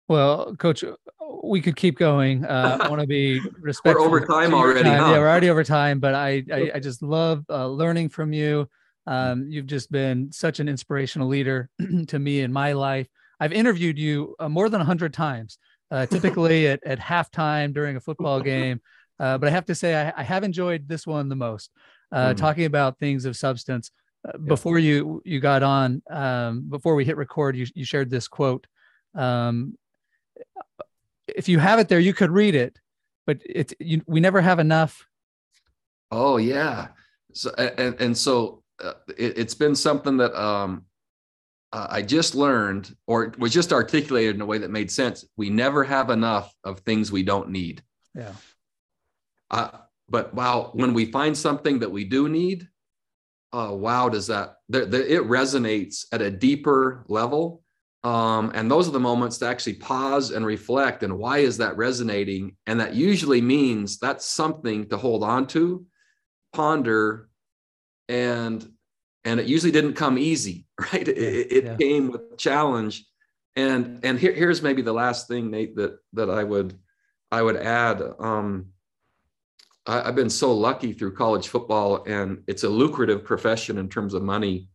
well 0.08 0.56
coach 0.56 0.84
we 1.49 1.62
could 1.62 1.75
keep 1.75 1.97
going 1.97 2.45
uh, 2.55 2.77
i 2.81 2.88
want 2.88 3.01
to 3.01 3.07
be 3.07 3.41
respectful 3.59 4.09
we're 4.09 4.17
over 4.17 4.25
time 4.25 4.53
already 4.53 4.83
time. 4.83 4.99
Huh? 4.99 5.12
yeah 5.12 5.19
we're 5.19 5.29
already 5.29 5.49
over 5.49 5.63
time 5.63 5.99
but 5.99 6.15
i 6.15 6.43
i, 6.53 6.71
I 6.75 6.79
just 6.79 7.01
love 7.01 7.43
uh, 7.49 7.67
learning 7.67 8.09
from 8.09 8.33
you 8.33 8.69
um, 9.07 9.47
you've 9.49 9.65
just 9.65 9.91
been 9.91 10.31
such 10.31 10.59
an 10.59 10.69
inspirational 10.69 11.27
leader 11.27 11.69
to 12.07 12.19
me 12.19 12.41
in 12.41 12.53
my 12.53 12.73
life 12.73 13.07
I've 13.39 13.53
interviewed 13.53 13.97
you 13.97 14.35
uh, 14.39 14.49
more 14.49 14.69
than 14.69 14.79
100 14.79 15.13
times, 15.13 15.57
uh, 15.91 16.05
typically 16.05 16.67
at, 16.67 16.83
at 16.85 16.99
halftime 16.99 17.73
during 17.73 17.95
a 17.95 18.01
football 18.01 18.41
game. 18.41 18.81
Uh, 19.19 19.38
but 19.38 19.47
I 19.47 19.51
have 19.51 19.65
to 19.65 19.75
say, 19.75 19.95
I, 19.95 20.13
I, 20.15 20.23
have 20.23 20.43
enjoyed 20.43 20.88
this 20.88 21.05
one 21.05 21.27
the 21.27 21.35
most, 21.35 21.71
mm. 22.13 22.38
talking 22.38 22.65
about 22.65 22.99
things 22.99 23.25
of 23.25 23.35
substance. 23.35 23.91
Uh, 24.25 24.31
yeah. 24.33 24.47
Before 24.47 24.79
you 24.79 25.21
you 25.25 25.41
got 25.41 25.62
on, 25.62 26.01
um, 26.09 26.69
before 26.69 26.95
we 26.95 27.03
hit 27.03 27.17
record, 27.17 27.57
you, 27.57 27.65
you 27.73 27.83
shared 27.83 28.09
this 28.09 28.29
quote. 28.29 28.65
Um, 29.15 29.77
if 31.35 31.49
you 31.49 31.59
have 31.59 31.79
it 31.79 31.87
there, 31.87 31.99
you 31.99 32.13
could 32.13 32.31
read 32.31 32.55
it, 32.55 32.79
but 33.25 33.39
it's 33.45 33.73
you, 33.79 34.01
we 34.07 34.19
never 34.19 34.41
have 34.41 34.59
enough. 34.59 35.05
Oh 36.11 36.37
yeah, 36.37 36.87
so 37.33 37.51
and 37.57 37.99
and 37.99 38.17
so 38.17 38.63
uh, 38.83 38.93
it, 39.17 39.37
has 39.37 39.55
been 39.55 39.75
something 39.75 40.17
that 40.17 40.33
um, 40.39 40.85
uh, 41.71 41.87
I 41.89 42.01
just 42.01 42.35
learned, 42.35 42.95
or 43.07 43.33
was 43.37 43.53
just 43.53 43.71
articulated 43.71 44.35
in 44.35 44.41
a 44.41 44.45
way 44.45 44.57
that 44.57 44.71
made 44.71 44.91
sense. 44.91 45.25
We 45.37 45.49
never 45.49 45.83
have 45.83 46.09
enough 46.09 46.53
of 46.63 46.79
things 46.79 47.11
we 47.11 47.23
don't 47.23 47.49
need. 47.49 47.83
Yeah. 48.15 48.33
Uh, 49.51 49.69
but 50.09 50.33
wow, 50.33 50.71
when 50.73 50.93
we 50.93 51.05
find 51.05 51.37
something 51.37 51.79
that 51.79 51.91
we 51.91 52.03
do 52.05 52.29
need, 52.29 52.67
uh, 53.53 53.71
wow, 53.71 54.09
does 54.09 54.27
that 54.27 54.55
the, 54.69 54.85
the, 54.85 55.13
it 55.15 55.23
resonates 55.23 56.05
at 56.11 56.21
a 56.21 56.31
deeper 56.31 57.05
level? 57.07 57.63
Um, 58.03 58.51
and 58.55 58.71
those 58.71 58.88
are 58.88 58.91
the 58.91 58.99
moments 58.99 59.39
to 59.39 59.47
actually 59.47 59.73
pause 59.73 60.31
and 60.31 60.45
reflect. 60.45 61.03
And 61.03 61.17
why 61.17 61.39
is 61.39 61.57
that 61.57 61.75
resonating? 61.75 62.55
And 62.65 62.79
that 62.79 62.93
usually 62.93 63.41
means 63.41 63.99
that's 63.99 64.25
something 64.25 64.88
to 64.89 64.97
hold 64.97 65.23
on 65.23 65.47
to, 65.47 65.85
ponder, 66.53 67.29
and 68.09 68.67
and 69.23 69.39
it 69.39 69.45
usually 69.45 69.71
didn't 69.71 69.93
come 69.93 70.17
easy 70.17 70.65
right 70.93 71.07
it, 71.07 71.17
it 71.17 71.63
yeah. 71.63 71.75
came 71.77 72.12
with 72.12 72.38
challenge 72.38 73.05
and 73.55 73.99
and 74.03 74.19
here, 74.19 74.33
here's 74.33 74.62
maybe 74.62 74.81
the 74.81 74.93
last 74.93 75.27
thing 75.27 75.49
nate 75.51 75.75
that 75.75 75.97
that 76.13 76.29
i 76.29 76.43
would 76.43 76.77
i 77.31 77.41
would 77.41 77.57
add 77.57 78.01
um 78.19 78.67
I, 79.85 80.07
i've 80.07 80.15
been 80.15 80.29
so 80.29 80.53
lucky 80.53 80.93
through 80.93 81.13
college 81.13 81.47
football 81.47 82.03
and 82.05 82.43
it's 82.47 82.63
a 82.63 82.69
lucrative 82.69 83.23
profession 83.23 83.77
in 83.77 83.89
terms 83.89 84.13
of 84.13 84.23
money 84.23 84.68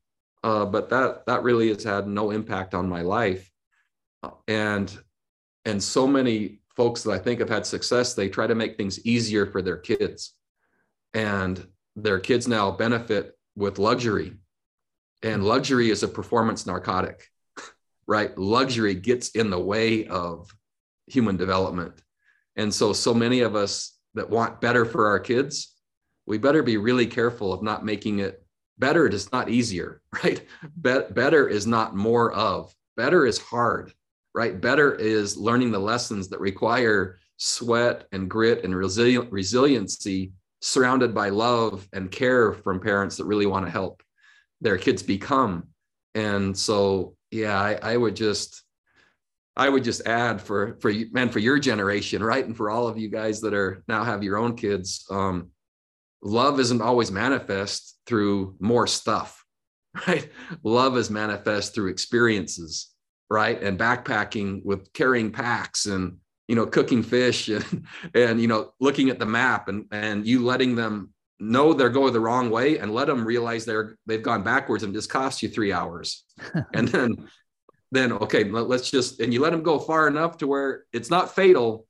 uh, 0.44 0.64
but 0.64 0.88
that 0.90 1.26
that 1.26 1.42
really 1.42 1.68
has 1.68 1.82
had 1.82 2.06
no 2.06 2.30
impact 2.30 2.74
on 2.74 2.88
my 2.88 3.02
life 3.02 3.50
and 4.46 4.96
and 5.64 5.82
so 5.82 6.06
many 6.06 6.60
folks 6.76 7.02
that 7.02 7.10
i 7.10 7.18
think 7.18 7.40
have 7.40 7.48
had 7.48 7.66
success 7.66 8.14
they 8.14 8.28
try 8.28 8.46
to 8.46 8.54
make 8.54 8.76
things 8.76 9.04
easier 9.04 9.46
for 9.46 9.60
their 9.60 9.76
kids 9.76 10.34
and 11.14 11.66
their 11.96 12.18
kids 12.18 12.46
now 12.48 12.70
benefit 12.70 13.38
with 13.56 13.78
luxury. 13.78 14.34
And 15.22 15.44
luxury 15.44 15.90
is 15.90 16.02
a 16.02 16.08
performance 16.08 16.66
narcotic, 16.66 17.28
right? 18.06 18.36
Luxury 18.36 18.94
gets 18.94 19.30
in 19.30 19.50
the 19.50 19.58
way 19.58 20.06
of 20.06 20.54
human 21.06 21.36
development. 21.36 22.02
And 22.56 22.72
so, 22.72 22.92
so 22.92 23.14
many 23.14 23.40
of 23.40 23.54
us 23.56 23.96
that 24.14 24.30
want 24.30 24.60
better 24.60 24.84
for 24.84 25.08
our 25.08 25.18
kids, 25.18 25.72
we 26.26 26.38
better 26.38 26.62
be 26.62 26.76
really 26.76 27.06
careful 27.06 27.52
of 27.52 27.62
not 27.62 27.84
making 27.84 28.18
it 28.20 28.43
better. 28.78 29.06
is 29.06 29.32
not 29.32 29.48
easier, 29.48 30.00
right? 30.24 30.44
Be- 30.80 31.10
better 31.10 31.48
is 31.48 31.66
not 31.66 31.94
more 31.94 32.32
of, 32.32 32.74
better 32.96 33.26
is 33.26 33.38
hard, 33.38 33.92
right? 34.34 34.60
Better 34.60 34.94
is 34.94 35.36
learning 35.36 35.72
the 35.72 35.78
lessons 35.78 36.28
that 36.28 36.40
require 36.40 37.18
sweat 37.36 38.06
and 38.12 38.30
grit 38.30 38.64
and 38.64 38.74
resilient 38.74 39.30
resiliency 39.32 40.32
surrounded 40.60 41.14
by 41.14 41.28
love 41.28 41.86
and 41.92 42.10
care 42.10 42.52
from 42.52 42.80
parents 42.80 43.16
that 43.16 43.26
really 43.26 43.46
want 43.46 43.66
to 43.66 43.70
help 43.70 44.02
their 44.60 44.78
kids 44.78 45.02
become. 45.02 45.68
And 46.14 46.56
so, 46.56 47.16
yeah, 47.30 47.60
I, 47.60 47.78
I 47.82 47.96
would 47.96 48.16
just, 48.16 48.62
I 49.56 49.68
would 49.68 49.84
just 49.84 50.06
add 50.06 50.40
for 50.40 50.76
for 50.80 50.92
man, 51.12 51.28
for 51.28 51.38
your 51.38 51.58
generation, 51.58 52.22
right, 52.22 52.44
and 52.44 52.56
for 52.56 52.70
all 52.70 52.88
of 52.88 52.98
you 52.98 53.08
guys 53.08 53.40
that 53.42 53.54
are 53.54 53.84
now 53.86 54.04
have 54.04 54.22
your 54.22 54.38
own 54.38 54.56
kids, 54.56 55.06
um, 55.10 55.50
love 56.24 56.58
isn't 56.58 56.82
always 56.82 57.12
manifest 57.12 57.98
through 58.06 58.56
more 58.58 58.86
stuff, 58.86 59.44
right? 60.08 60.28
Love 60.64 60.96
is 60.96 61.10
manifest 61.10 61.74
through 61.74 61.90
experiences, 61.90 62.90
right, 63.30 63.62
and 63.62 63.78
backpacking 63.78 64.64
with 64.64 64.92
carrying 64.92 65.30
packs 65.30 65.86
and 65.86 66.16
you 66.48 66.56
know 66.56 66.66
cooking 66.66 67.02
fish 67.02 67.48
and 67.48 67.86
and 68.14 68.40
you 68.40 68.48
know 68.48 68.72
looking 68.80 69.10
at 69.10 69.18
the 69.18 69.26
map 69.26 69.68
and 69.68 69.86
and 69.92 70.26
you 70.26 70.44
letting 70.44 70.74
them 70.74 71.10
know 71.40 71.72
they're 71.72 71.88
going 71.88 72.12
the 72.12 72.20
wrong 72.20 72.48
way 72.50 72.78
and 72.78 72.94
let 72.94 73.06
them 73.06 73.24
realize 73.24 73.64
they're 73.64 73.96
they've 74.06 74.22
gone 74.22 74.42
backwards 74.42 74.82
and 74.82 74.94
just 74.94 75.10
cost 75.10 75.42
you 75.42 75.48
three 75.48 75.72
hours 75.72 76.24
and 76.74 76.88
then 76.88 77.28
then 77.90 78.12
okay 78.12 78.44
let's 78.44 78.90
just 78.90 79.20
and 79.20 79.32
you 79.32 79.40
let 79.40 79.50
them 79.50 79.62
go 79.62 79.78
far 79.78 80.06
enough 80.06 80.36
to 80.38 80.46
where 80.46 80.84
it's 80.92 81.10
not 81.10 81.34
fatal 81.34 81.86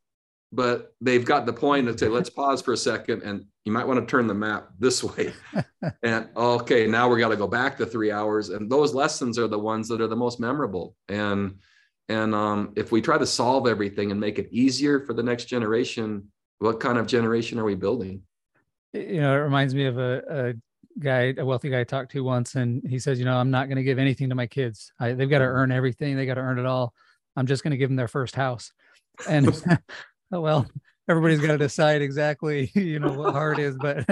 but 0.54 0.94
they've 1.00 1.24
got 1.24 1.46
the 1.46 1.52
point 1.52 1.86
to 1.86 1.96
say 1.96 2.08
let's 2.08 2.30
pause 2.30 2.62
for 2.62 2.72
a 2.72 2.76
second 2.76 3.22
and 3.22 3.44
you 3.64 3.72
might 3.72 3.86
want 3.86 3.98
to 3.98 4.06
turn 4.06 4.26
the 4.26 4.34
map 4.34 4.68
this 4.78 5.02
way 5.02 5.32
and 6.02 6.28
okay 6.36 6.86
now 6.86 7.08
we 7.08 7.18
got 7.18 7.28
to 7.28 7.36
go 7.36 7.48
back 7.48 7.76
to 7.76 7.86
three 7.86 8.10
hours 8.10 8.50
and 8.50 8.70
those 8.70 8.94
lessons 8.94 9.38
are 9.38 9.48
the 9.48 9.58
ones 9.58 9.88
that 9.88 10.00
are 10.00 10.06
the 10.06 10.16
most 10.16 10.38
memorable 10.38 10.94
and 11.08 11.54
and 12.08 12.34
um, 12.34 12.72
if 12.76 12.92
we 12.92 13.00
try 13.00 13.18
to 13.18 13.26
solve 13.26 13.66
everything 13.66 14.10
and 14.10 14.20
make 14.20 14.38
it 14.38 14.48
easier 14.50 15.00
for 15.00 15.14
the 15.14 15.22
next 15.22 15.46
generation, 15.46 16.30
what 16.58 16.80
kind 16.80 16.98
of 16.98 17.06
generation 17.06 17.58
are 17.58 17.64
we 17.64 17.74
building? 17.74 18.22
You 18.92 19.20
know, 19.20 19.32
it 19.32 19.38
reminds 19.38 19.74
me 19.74 19.86
of 19.86 19.98
a, 19.98 20.22
a 20.28 21.00
guy, 21.00 21.34
a 21.36 21.44
wealthy 21.44 21.70
guy 21.70 21.80
I 21.80 21.84
talked 21.84 22.12
to 22.12 22.22
once, 22.22 22.54
and 22.56 22.82
he 22.88 22.98
says, 22.98 23.18
you 23.18 23.24
know, 23.24 23.36
I'm 23.36 23.50
not 23.50 23.68
going 23.68 23.76
to 23.76 23.82
give 23.82 23.98
anything 23.98 24.28
to 24.28 24.34
my 24.34 24.46
kids. 24.46 24.92
I, 25.00 25.12
they've 25.12 25.30
got 25.30 25.38
to 25.38 25.44
earn 25.44 25.72
everything. 25.72 26.16
They 26.16 26.26
got 26.26 26.34
to 26.34 26.42
earn 26.42 26.58
it 26.58 26.66
all. 26.66 26.92
I'm 27.36 27.46
just 27.46 27.64
going 27.64 27.72
to 27.72 27.76
give 27.76 27.88
them 27.88 27.96
their 27.96 28.08
first 28.08 28.36
house. 28.36 28.72
And 29.28 29.46
well, 30.30 30.66
everybody's 31.08 31.40
got 31.40 31.52
to 31.52 31.58
decide 31.58 32.02
exactly, 32.02 32.70
you 32.74 32.98
know, 32.98 33.12
what 33.12 33.32
hard 33.32 33.58
is. 33.58 33.76
But 33.76 34.04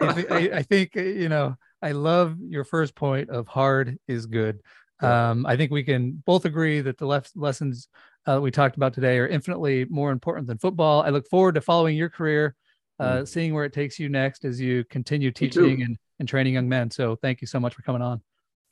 I, 0.00 0.26
I, 0.30 0.50
I 0.54 0.62
think, 0.62 0.94
you 0.94 1.28
know, 1.28 1.56
I 1.82 1.92
love 1.92 2.36
your 2.40 2.64
first 2.64 2.94
point 2.94 3.30
of 3.30 3.46
hard 3.46 3.98
is 4.08 4.26
good. 4.26 4.60
Um, 5.00 5.46
I 5.46 5.56
think 5.56 5.70
we 5.70 5.84
can 5.84 6.22
both 6.26 6.44
agree 6.44 6.80
that 6.80 6.98
the 6.98 7.06
left 7.06 7.36
lessons 7.36 7.88
uh, 8.26 8.40
we 8.40 8.50
talked 8.50 8.76
about 8.76 8.94
today 8.94 9.18
are 9.18 9.28
infinitely 9.28 9.84
more 9.88 10.10
important 10.10 10.46
than 10.46 10.58
football. 10.58 11.02
I 11.02 11.10
look 11.10 11.28
forward 11.28 11.54
to 11.54 11.60
following 11.60 11.96
your 11.96 12.10
career, 12.10 12.56
uh, 12.98 13.18
mm. 13.18 13.28
seeing 13.28 13.54
where 13.54 13.64
it 13.64 13.72
takes 13.72 13.98
you 13.98 14.08
next 14.08 14.44
as 14.44 14.60
you 14.60 14.84
continue 14.84 15.30
teaching 15.30 15.82
and, 15.82 15.96
and 16.18 16.28
training 16.28 16.54
young 16.54 16.68
men. 16.68 16.90
So 16.90 17.16
thank 17.16 17.40
you 17.40 17.46
so 17.46 17.60
much 17.60 17.74
for 17.74 17.82
coming 17.82 18.02
on. 18.02 18.20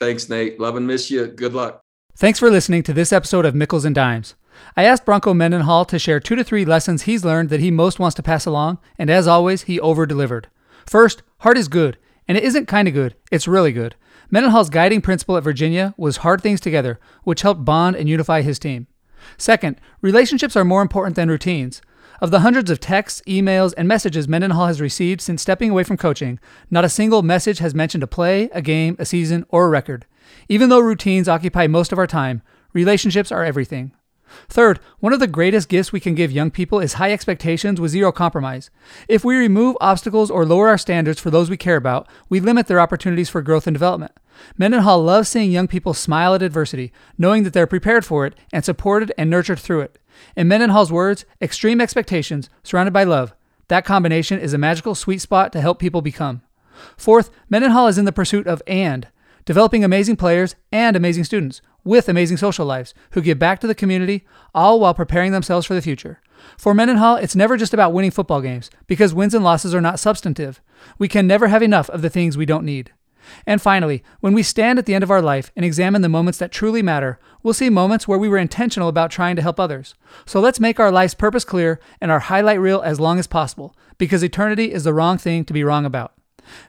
Thanks, 0.01 0.29
Nate. 0.29 0.59
Love 0.61 0.77
and 0.77 0.87
miss 0.87 1.11
you. 1.11 1.29
Good 1.29 1.55
luck. 1.55 1.83
Thanks 2.17 2.39
for 2.39 2.51
listening 2.51 2.83
to 2.85 2.93
this 2.93 3.13
episode 3.13 3.45
of 3.45 3.55
Meikles 3.55 3.85
and 3.85 3.95
Dimes. 3.95 4.35
I 4.77 4.85
asked 4.85 5.05
Bronco 5.05 5.35
Mendenhall 5.35 5.85
to 5.87 5.99
share 5.99 6.21
two 6.21 6.37
to 6.37 6.45
three 6.45 6.65
lessons 6.65 7.03
he's 7.03 7.25
learned 7.25 7.51
that 7.51 7.61
he 7.61 7.71
most 7.71 7.99
wants 7.99 8.15
to 8.17 8.23
pass 8.23 8.47
along, 8.47 8.79
and 8.99 9.11
as 9.11 9.27
always, 9.27 9.63
he 9.63 9.81
over 9.81 10.07
delivered. 10.07 10.49
First, 10.87 11.23
heart 11.39 11.59
is 11.59 11.69
good, 11.69 11.99
and 12.29 12.37
it 12.37 12.45
isn't 12.45 12.67
kind 12.67 12.89
of 12.89 12.95
good, 12.95 13.15
it's 13.31 13.49
really 13.49 13.73
good. 13.73 13.95
Mendenhall's 14.31 14.71
guiding 14.71 15.01
principle 15.01 15.37
at 15.37 15.45
Virginia 15.45 15.95
was 15.97 16.19
hard 16.19 16.41
things 16.41 16.61
together, 16.61 16.99
which 17.23 17.43
helped 17.43 17.65
bond 17.65 17.97
and 17.97 18.09
unify 18.09 18.43
his 18.43 18.59
team. 18.59 18.87
Second, 19.39 19.81
relationships 20.01 20.57
are 20.57 20.65
more 20.65 20.83
important 20.83 21.17
than 21.17 21.29
routines. 21.29 21.81
Of 22.21 22.31
the 22.31 22.41
hundreds 22.41 22.71
of 22.71 22.81
texts, 22.81 23.23
emails, 23.27 23.75
and 23.77 23.87
messages 23.87 24.27
Mendenhall 24.27 24.69
has 24.69 24.81
received 24.81 25.21
since 25.21 25.43
stepping 25.43 25.71
away 25.71 25.85
from 25.85 25.97
coaching, 25.97 26.41
not 26.71 26.85
a 26.85 26.89
single 26.89 27.23
message 27.23 27.59
has 27.59 27.75
mentioned 27.75 28.03
a 28.03 28.07
play, 28.07 28.49
a 28.53 28.63
game, 28.63 28.97
a 28.99 29.05
season, 29.05 29.45
or 29.51 29.67
a 29.67 29.69
record. 29.69 30.07
Even 30.49 30.71
though 30.71 30.81
routines 30.81 31.29
occupy 31.29 31.67
most 31.67 31.93
of 31.93 31.99
our 31.99 32.07
time, 32.07 32.43
relationships 32.73 33.31
are 33.31 33.45
everything. 33.45 33.93
Third, 34.49 34.81
one 35.01 35.13
of 35.13 35.21
the 35.21 35.27
greatest 35.27 35.69
gifts 35.69 35.93
we 35.93 36.01
can 36.01 36.15
give 36.15 36.33
young 36.33 36.51
people 36.51 36.81
is 36.81 36.95
high 36.95 37.13
expectations 37.13 37.81
with 37.81 37.93
zero 37.93 38.13
compromise. 38.13 38.71
If 39.09 39.25
we 39.25 39.37
remove 39.37 39.77
obstacles 39.81 40.31
or 40.31 40.45
lower 40.45 40.69
our 40.69 40.79
standards 40.79 41.21
for 41.21 41.31
those 41.31 41.51
we 41.51 41.57
care 41.57 41.77
about, 41.77 42.09
we 42.29 42.41
limit 42.41 42.67
their 42.67 42.81
opportunities 42.81 43.29
for 43.29 43.43
growth 43.43 43.67
and 43.67 43.75
development. 43.75 44.13
Mendenhall 44.59 45.03
loves 45.03 45.29
seeing 45.29 45.51
young 45.51 45.69
people 45.69 45.95
smile 45.95 46.35
at 46.35 46.43
adversity, 46.43 46.93
knowing 47.17 47.45
that 47.45 47.53
they're 47.53 47.67
prepared 47.67 48.05
for 48.05 48.27
it 48.27 48.35
and 48.53 48.65
supported 48.65 49.13
and 49.17 49.31
nurtured 49.31 49.59
through 49.59 49.81
it. 49.81 49.99
In 50.37 50.49
Mendenhall's 50.49 50.93
words, 50.93 51.25
extreme 51.41 51.81
expectations 51.81 52.51
surrounded 52.63 52.93
by 52.93 53.05
love. 53.05 53.35
That 53.69 53.85
combination 53.85 54.39
is 54.39 54.53
a 54.53 54.59
magical 54.59 54.95
sweet 54.95 55.21
spot 55.21 55.53
to 55.53 55.61
help 55.61 55.79
people 55.79 56.03
become. 56.03 56.43
Fourth, 56.97 57.31
Mendenhall 57.49 57.89
is 57.89 57.99
in 57.99 58.05
the 58.05 58.13
pursuit 58.13 58.47
of 58.47 58.63
and, 58.67 59.09
developing 59.45 59.83
amazing 59.85 60.17
players 60.17 60.55
and 60.71 60.95
amazing 60.97 61.25
students 61.25 61.63
with 61.87 62.09
amazing 62.09 62.37
social 62.37 62.67
lives 62.67 62.93
who 63.13 63.23
give 63.23 63.39
back 63.39 63.61
to 63.61 63.67
the 63.67 63.75
community, 63.75 64.27
all 64.55 64.79
while 64.81 64.93
preparing 64.93 65.33
themselves 65.33 65.67
for 65.67 65.75
the 65.75 65.83
future. 65.83 66.21
For 66.59 66.75
Mendenhall, 66.75 67.17
it's 67.17 67.37
never 67.37 67.57
just 67.57 67.73
about 67.73 67.93
winning 67.93 68.11
football 68.11 68.43
games, 68.43 68.71
because 68.87 69.15
wins 69.15 69.35
and 69.35 69.43
losses 69.43 69.75
are 69.75 69.81
not 69.81 69.99
substantive. 69.99 70.61
We 70.99 71.09
can 71.09 71.27
never 71.27 71.49
have 71.49 71.63
enough 71.63 71.89
of 71.91 72.03
the 72.03 72.11
things 72.11 72.37
we 72.37 72.47
don't 72.47 72.65
need. 72.65 72.93
And 73.47 73.61
finally, 73.61 74.05
when 74.21 74.35
we 74.35 74.43
stand 74.43 74.79
at 74.79 74.87
the 74.87 74.95
end 74.95 75.03
of 75.03 75.11
our 75.11 75.23
life 75.23 75.51
and 75.57 75.65
examine 75.65 76.03
the 76.03 76.09
moments 76.09 76.39
that 76.39 76.53
truly 76.53 76.83
matter, 76.83 77.19
we'll 77.43 77.55
see 77.55 77.71
moments 77.71 78.07
where 78.07 78.19
we 78.19 78.29
were 78.29 78.39
intentional 78.39 78.89
about 78.89 79.11
trying 79.11 79.35
to 79.37 79.43
help 79.43 79.59
others. 79.59 79.95
So 80.27 80.41
let's 80.41 80.61
make 80.61 80.79
our 80.79 80.93
life's 80.93 81.15
purpose 81.15 81.45
clear 81.45 81.81
and 82.01 82.11
our 82.11 82.21
highlight 82.21 82.61
reel 82.61 82.83
as 82.83 83.01
long 83.01 83.19
as 83.19 83.27
possible, 83.27 83.75
because 83.99 84.23
eternity 84.23 84.73
is 84.73 84.85
the 84.85 84.95
wrong 84.95 85.19
thing 85.19 85.45
to 85.47 85.53
be 85.53 85.65
wrong 85.65 85.85
about. 85.85 86.13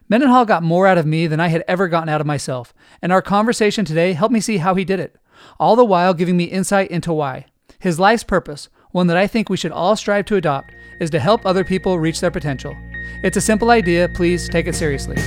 Mendenhall 0.10 0.46
got 0.46 0.64
more 0.64 0.88
out 0.88 0.98
of 0.98 1.06
me 1.06 1.28
than 1.28 1.40
I 1.40 1.48
had 1.48 1.64
ever 1.68 1.88
gotten 1.88 2.10
out 2.10 2.22
of 2.22 2.28
myself, 2.28 2.74
and 3.02 3.12
our 3.12 3.22
conversation 3.22 3.86
today 3.86 4.14
helped 4.14 4.34
me 4.34 4.40
see 4.40 4.58
how 4.58 4.76
he 4.76 4.86
did 4.86 5.00
it, 5.00 5.16
all 5.60 5.76
the 5.76 5.86
while 5.86 6.14
giving 6.14 6.38
me 6.38 6.46
insight 6.46 6.92
into 6.92 7.14
why. 7.14 7.46
His 7.80 8.00
life's 8.00 8.24
purpose, 8.24 8.70
one 8.92 9.08
that 9.08 9.18
I 9.18 9.28
think 9.28 9.50
we 9.50 9.58
should 9.58 9.72
all 9.72 9.96
strive 9.96 10.26
to 10.26 10.36
adopt, 10.36 10.72
is 11.00 11.10
to 11.12 11.20
help 11.20 11.46
other 11.46 11.64
people 11.64 12.00
reach 12.00 12.20
their 12.20 12.32
potential. 12.32 12.76
It's 13.24 13.38
a 13.38 13.42
simple 13.42 13.72
idea, 13.72 14.10
please 14.10 14.50
take 14.50 14.68
it 14.68 14.76
seriously. 14.76 15.18